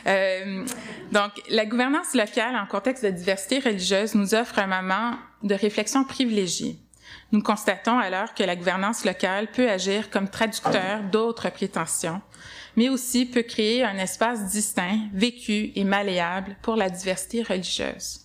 Euh, 0.07 0.65
donc, 1.11 1.31
la 1.49 1.65
gouvernance 1.65 2.13
locale 2.13 2.55
en 2.55 2.65
contexte 2.65 3.03
de 3.03 3.09
diversité 3.09 3.59
religieuse 3.59 4.15
nous 4.15 4.33
offre 4.33 4.59
un 4.59 4.67
moment 4.67 5.17
de 5.43 5.53
réflexion 5.53 6.03
privilégié. 6.03 6.77
Nous 7.31 7.41
constatons 7.41 7.97
alors 7.97 8.33
que 8.33 8.43
la 8.43 8.55
gouvernance 8.55 9.05
locale 9.05 9.51
peut 9.51 9.69
agir 9.69 10.09
comme 10.09 10.29
traducteur 10.29 11.03
d'autres 11.11 11.49
prétentions, 11.49 12.21
mais 12.75 12.89
aussi 12.89 13.25
peut 13.25 13.43
créer 13.43 13.83
un 13.83 13.97
espace 13.97 14.51
distinct, 14.51 14.99
vécu 15.13 15.71
et 15.75 15.83
malléable 15.83 16.55
pour 16.61 16.75
la 16.75 16.89
diversité 16.89 17.43
religieuse. 17.43 18.24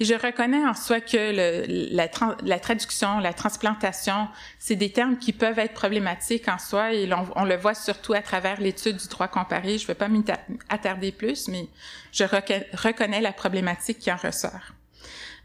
Et 0.00 0.04
je 0.04 0.14
reconnais 0.14 0.64
en 0.64 0.74
soi 0.74 1.00
que 1.00 1.92
la, 1.92 2.58
traduction, 2.58 3.18
la 3.18 3.32
transplantation, 3.32 4.28
c'est 4.58 4.76
des 4.76 4.92
termes 4.92 5.18
qui 5.18 5.32
peuvent 5.32 5.58
être 5.58 5.74
problématiques 5.74 6.48
en 6.48 6.58
soi 6.58 6.92
et 6.92 7.12
on, 7.12 7.26
on 7.34 7.44
le 7.44 7.56
voit 7.56 7.74
surtout 7.74 8.12
à 8.12 8.22
travers 8.22 8.60
l'étude 8.60 8.96
du 8.96 9.08
droit 9.08 9.26
comparé. 9.26 9.76
Je 9.76 9.84
ne 9.84 9.88
vais 9.88 9.94
pas 9.94 10.08
m'y 10.08 10.22
attarder 10.68 11.10
plus, 11.10 11.48
mais 11.48 11.66
je 12.12 12.24
reconnais 12.24 13.20
la 13.20 13.32
problématique 13.32 13.98
qui 13.98 14.12
en 14.12 14.16
ressort. 14.16 14.72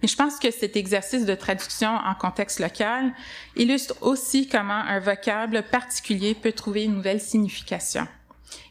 Mais 0.03 0.07
je 0.07 0.17
pense 0.17 0.37
que 0.37 0.51
cet 0.51 0.75
exercice 0.75 1.25
de 1.25 1.33
traduction 1.33 1.89
en 1.89 2.13
contexte 2.13 2.59
local 2.59 3.13
illustre 3.55 3.95
aussi 4.01 4.49
comment 4.49 4.73
un 4.73 4.99
vocable 4.99 5.63
particulier 5.63 6.35
peut 6.35 6.51
trouver 6.51 6.83
une 6.83 6.95
nouvelle 6.95 7.21
signification. 7.21 8.05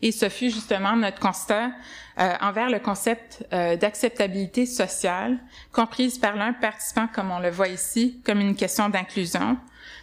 Et 0.02 0.12
ce 0.12 0.28
fut 0.28 0.50
justement 0.50 0.96
notre 0.96 1.18
constat 1.18 1.70
euh, 2.18 2.34
envers 2.40 2.70
le 2.70 2.78
concept 2.78 3.46
euh, 3.52 3.76
d'acceptabilité 3.76 4.66
sociale, 4.66 5.38
comprise 5.72 6.18
par 6.18 6.36
l'un 6.36 6.52
participant, 6.52 7.06
comme 7.06 7.30
on 7.30 7.38
le 7.38 7.50
voit 7.50 7.68
ici, 7.68 8.20
comme 8.24 8.40
une 8.40 8.56
question 8.56 8.88
d'inclusion, 8.88 9.56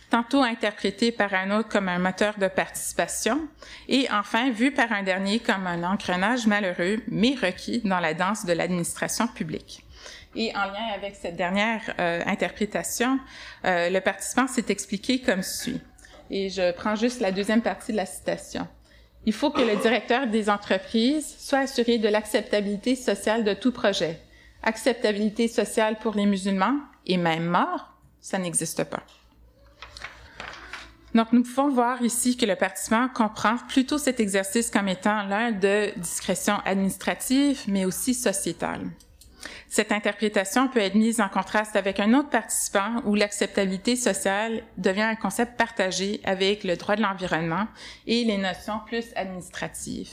tantôt 0.09 0.41
interprété 0.41 1.11
par 1.11 1.33
un 1.33 1.51
autre 1.51 1.69
comme 1.69 1.87
un 1.87 1.99
moteur 1.99 2.37
de 2.37 2.47
participation, 2.47 3.47
et 3.87 4.07
enfin 4.11 4.49
vu 4.49 4.71
par 4.71 4.91
un 4.91 5.03
dernier 5.03 5.39
comme 5.39 5.67
un 5.67 5.83
engrenage 5.83 6.47
malheureux, 6.47 6.97
mais 7.07 7.35
requis 7.41 7.81
dans 7.83 7.99
la 7.99 8.13
danse 8.13 8.45
de 8.45 8.53
l'administration 8.53 9.27
publique. 9.27 9.83
Et 10.35 10.55
en 10.55 10.65
lien 10.65 10.93
avec 10.95 11.15
cette 11.15 11.35
dernière 11.35 11.81
euh, 11.99 12.21
interprétation, 12.25 13.19
euh, 13.65 13.89
le 13.89 13.99
participant 13.99 14.47
s'est 14.47 14.65
expliqué 14.69 15.21
comme 15.21 15.43
suit. 15.43 15.81
Et 16.29 16.49
je 16.49 16.71
prends 16.73 16.95
juste 16.95 17.19
la 17.19 17.31
deuxième 17.31 17.61
partie 17.61 17.91
de 17.91 17.97
la 17.97 18.05
citation. 18.05 18.67
Il 19.25 19.33
faut 19.33 19.51
que 19.51 19.61
le 19.61 19.75
directeur 19.81 20.27
des 20.27 20.49
entreprises 20.49 21.35
soit 21.37 21.59
assuré 21.59 21.97
de 21.97 22.07
l'acceptabilité 22.07 22.95
sociale 22.95 23.43
de 23.43 23.53
tout 23.53 23.71
projet. 23.71 24.19
Acceptabilité 24.63 25.47
sociale 25.47 25.97
pour 25.99 26.15
les 26.15 26.25
musulmans 26.25 26.77
et 27.05 27.17
même 27.17 27.45
mort, 27.45 27.93
ça 28.21 28.37
n'existe 28.37 28.83
pas. 28.85 29.03
Donc, 31.15 31.33
nous 31.33 31.43
pouvons 31.43 31.69
voir 31.69 32.01
ici 32.03 32.37
que 32.37 32.45
le 32.45 32.55
participant 32.55 33.07
comprend 33.09 33.57
plutôt 33.67 33.97
cet 33.97 34.19
exercice 34.19 34.69
comme 34.69 34.87
étant 34.87 35.23
l'un 35.23 35.51
de 35.51 35.91
discrétion 35.97 36.59
administrative, 36.65 37.61
mais 37.67 37.85
aussi 37.85 38.13
sociétale. 38.13 38.89
Cette 39.67 39.91
interprétation 39.91 40.67
peut 40.67 40.79
être 40.79 40.95
mise 40.95 41.21
en 41.21 41.29
contraste 41.29 41.75
avec 41.75 41.99
un 41.99 42.13
autre 42.13 42.29
participant 42.29 43.01
où 43.05 43.15
l'acceptabilité 43.15 43.95
sociale 43.95 44.63
devient 44.77 45.01
un 45.01 45.15
concept 45.15 45.57
partagé 45.57 46.21
avec 46.23 46.63
le 46.63 46.75
droit 46.75 46.95
de 46.95 47.01
l'environnement 47.01 47.67
et 48.07 48.23
les 48.23 48.37
notions 48.37 48.79
plus 48.85 49.05
administratives. 49.15 50.09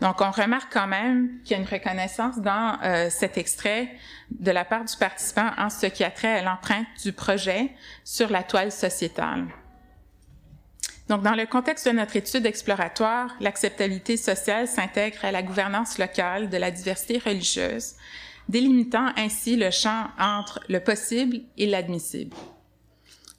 Donc, 0.00 0.20
on 0.20 0.30
remarque 0.30 0.72
quand 0.72 0.88
même 0.88 1.40
qu'il 1.44 1.56
y 1.56 1.60
a 1.60 1.62
une 1.62 1.68
reconnaissance 1.68 2.38
dans 2.38 2.78
euh, 2.82 3.08
cet 3.10 3.38
extrait 3.38 3.88
de 4.30 4.50
la 4.50 4.64
part 4.64 4.84
du 4.84 4.96
participant 4.96 5.50
en 5.56 5.70
ce 5.70 5.86
qui 5.86 6.02
a 6.02 6.10
trait 6.10 6.40
à 6.40 6.42
l'empreinte 6.42 6.86
du 7.02 7.12
projet 7.12 7.70
sur 8.02 8.28
la 8.30 8.42
toile 8.42 8.72
sociétale. 8.72 9.46
Donc, 11.08 11.22
dans 11.22 11.34
le 11.34 11.46
contexte 11.46 11.86
de 11.86 11.92
notre 11.92 12.16
étude 12.16 12.46
exploratoire, 12.46 13.36
l'acceptabilité 13.38 14.16
sociale 14.16 14.66
s'intègre 14.66 15.24
à 15.24 15.32
la 15.32 15.42
gouvernance 15.42 15.98
locale 15.98 16.48
de 16.48 16.56
la 16.56 16.70
diversité 16.70 17.18
religieuse 17.18 17.94
délimitant 18.48 19.10
ainsi 19.16 19.56
le 19.56 19.70
champ 19.70 20.08
entre 20.18 20.60
le 20.68 20.80
possible 20.80 21.40
et 21.56 21.66
l'admissible. 21.66 22.36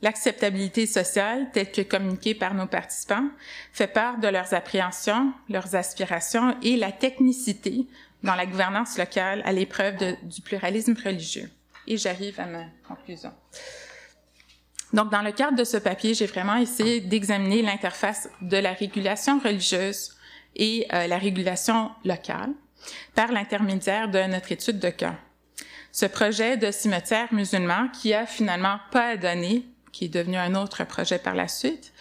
L'acceptabilité 0.01 0.85
sociale, 0.85 1.49
telle 1.51 1.71
que 1.71 1.81
communiquée 1.81 2.35
par 2.35 2.53
nos 2.53 2.67
participants, 2.67 3.29
fait 3.71 3.87
part 3.87 4.19
de 4.19 4.27
leurs 4.27 4.53
appréhensions, 4.53 5.33
leurs 5.49 5.75
aspirations 5.75 6.55
et 6.61 6.77
la 6.77 6.91
technicité 6.91 7.87
dans 8.21 8.35
la 8.35 8.45
gouvernance 8.45 8.97
locale 8.97 9.41
à 9.45 9.51
l'épreuve 9.51 9.95
du 10.23 10.41
pluralisme 10.41 10.95
religieux. 11.03 11.49
Et 11.87 11.97
j'arrive 11.97 12.39
à 12.39 12.45
ma 12.45 12.65
conclusion. 12.87 13.31
Donc, 14.93 15.11
dans 15.11 15.21
le 15.21 15.31
cadre 15.31 15.57
de 15.57 15.63
ce 15.63 15.77
papier, 15.77 16.13
j'ai 16.13 16.25
vraiment 16.25 16.55
essayé 16.55 17.01
d'examiner 17.01 17.61
l'interface 17.61 18.29
de 18.41 18.57
la 18.57 18.73
régulation 18.73 19.39
religieuse 19.39 20.15
et 20.55 20.87
euh, 20.93 21.07
la 21.07 21.17
régulation 21.17 21.91
locale 22.03 22.53
par 23.13 23.31
l'intermédiaire 23.31 24.09
de 24.09 24.19
notre 24.19 24.51
étude 24.51 24.79
de 24.79 24.89
cas. 24.89 25.15
Ce 25.91 26.05
projet 26.05 26.57
de 26.57 26.71
cimetière 26.71 27.33
musulman 27.33 27.87
qui 27.89 28.13
a 28.13 28.25
finalement 28.25 28.79
pas 28.91 29.15
donné, 29.15 29.65
qui 29.91 30.05
est 30.05 30.09
devenu 30.09 30.35
un 30.37 30.55
autre 30.55 30.83
projet 30.83 31.19
par 31.19 31.35
la 31.35 31.47
suite, 31.47 31.93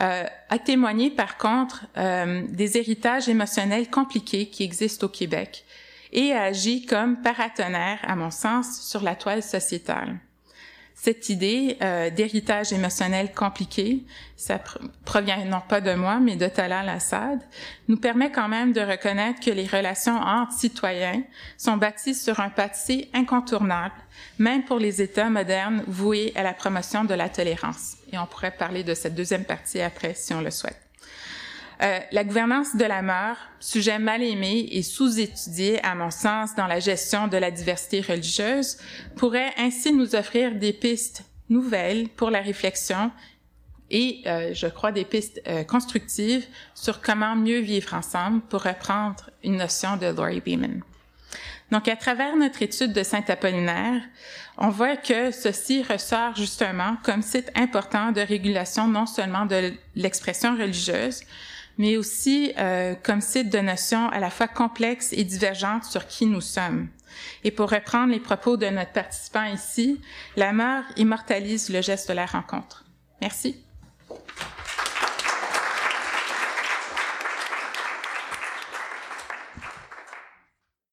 euh, 0.00 0.24
a 0.50 0.58
témoigné 0.58 1.10
par 1.10 1.38
contre 1.38 1.86
euh, 1.96 2.42
des 2.48 2.76
héritages 2.76 3.28
émotionnels 3.28 3.90
compliqués 3.90 4.48
qui 4.48 4.62
existent 4.62 5.06
au 5.06 5.08
Québec 5.08 5.64
et 6.12 6.32
a 6.32 6.44
agi 6.44 6.86
comme 6.86 7.20
paratonnerre, 7.20 7.98
à 8.02 8.16
mon 8.16 8.30
sens, 8.30 8.82
sur 8.82 9.02
la 9.02 9.14
toile 9.14 9.42
sociétale. 9.42 10.18
Cette 11.00 11.28
idée 11.28 11.76
euh, 11.80 12.10
d'héritage 12.10 12.72
émotionnel 12.72 13.32
compliqué, 13.32 14.04
ça 14.34 14.58
provient 15.04 15.44
non 15.44 15.60
pas 15.60 15.80
de 15.80 15.94
moi, 15.94 16.18
mais 16.18 16.34
de 16.34 16.48
Talal 16.48 16.88
Assad, 16.88 17.38
nous 17.86 17.98
permet 17.98 18.32
quand 18.32 18.48
même 18.48 18.72
de 18.72 18.80
reconnaître 18.80 19.38
que 19.38 19.52
les 19.52 19.66
relations 19.66 20.16
entre 20.16 20.54
citoyens 20.54 21.22
sont 21.56 21.76
bâties 21.76 22.16
sur 22.16 22.40
un 22.40 22.50
passé 22.50 23.08
incontournable, 23.14 23.94
même 24.40 24.64
pour 24.64 24.80
les 24.80 25.00
États 25.00 25.30
modernes 25.30 25.84
voués 25.86 26.32
à 26.34 26.42
la 26.42 26.52
promotion 26.52 27.04
de 27.04 27.14
la 27.14 27.28
tolérance. 27.28 27.98
Et 28.12 28.18
on 28.18 28.26
pourrait 28.26 28.50
parler 28.50 28.82
de 28.82 28.94
cette 28.94 29.14
deuxième 29.14 29.44
partie 29.44 29.80
après, 29.80 30.14
si 30.14 30.34
on 30.34 30.40
le 30.40 30.50
souhaite. 30.50 30.87
Euh, 31.80 32.00
la 32.10 32.24
gouvernance 32.24 32.74
de 32.74 32.84
la 32.84 33.02
mort, 33.02 33.36
sujet 33.60 34.00
mal 34.00 34.22
aimé 34.22 34.68
et 34.72 34.82
sous-étudié 34.82 35.84
à 35.84 35.94
mon 35.94 36.10
sens 36.10 36.56
dans 36.56 36.66
la 36.66 36.80
gestion 36.80 37.28
de 37.28 37.36
la 37.36 37.52
diversité 37.52 38.00
religieuse, 38.00 38.78
pourrait 39.16 39.52
ainsi 39.56 39.92
nous 39.92 40.16
offrir 40.16 40.56
des 40.56 40.72
pistes 40.72 41.22
nouvelles 41.48 42.08
pour 42.08 42.30
la 42.30 42.40
réflexion 42.40 43.12
et, 43.90 44.22
euh, 44.26 44.52
je 44.52 44.66
crois, 44.66 44.92
des 44.92 45.04
pistes 45.04 45.40
euh, 45.46 45.62
constructives 45.64 46.46
sur 46.74 47.00
comment 47.00 47.36
mieux 47.36 47.60
vivre 47.60 47.94
ensemble 47.94 48.40
pour 48.42 48.64
reprendre 48.64 49.30
une 49.44 49.56
notion 49.56 49.96
de 49.96 50.06
Laurie 50.06 50.40
Beeman. 50.40 50.82
Donc, 51.70 51.86
à 51.86 51.96
travers 51.96 52.34
notre 52.36 52.62
étude 52.62 52.92
de 52.92 53.02
Saint-Apollinaire, 53.02 54.02
on 54.56 54.70
voit 54.70 54.96
que 54.96 55.30
ceci 55.30 55.82
ressort 55.82 56.34
justement 56.34 56.96
comme 57.02 57.22
site 57.22 57.50
important 57.54 58.10
de 58.10 58.20
régulation 58.20 58.88
non 58.88 59.06
seulement 59.06 59.46
de 59.46 59.72
l'expression 59.94 60.56
religieuse, 60.56 61.22
mais 61.78 61.96
aussi 61.96 62.52
euh, 62.58 62.94
comme 63.02 63.20
site 63.20 63.50
de 63.50 63.58
notions 63.58 64.08
à 64.10 64.18
la 64.18 64.30
fois 64.30 64.48
complexes 64.48 65.12
et 65.12 65.24
divergentes 65.24 65.84
sur 65.84 66.06
qui 66.06 66.26
nous 66.26 66.40
sommes. 66.40 66.88
Et 67.44 67.50
pour 67.50 67.70
reprendre 67.70 68.12
les 68.12 68.20
propos 68.20 68.56
de 68.56 68.66
notre 68.66 68.92
participant 68.92 69.44
ici, 69.44 70.00
la 70.36 70.52
mort 70.52 70.84
immortalise 70.96 71.70
le 71.70 71.80
geste 71.80 72.08
de 72.08 72.14
la 72.14 72.26
rencontre. 72.26 72.84
Merci. 73.20 73.56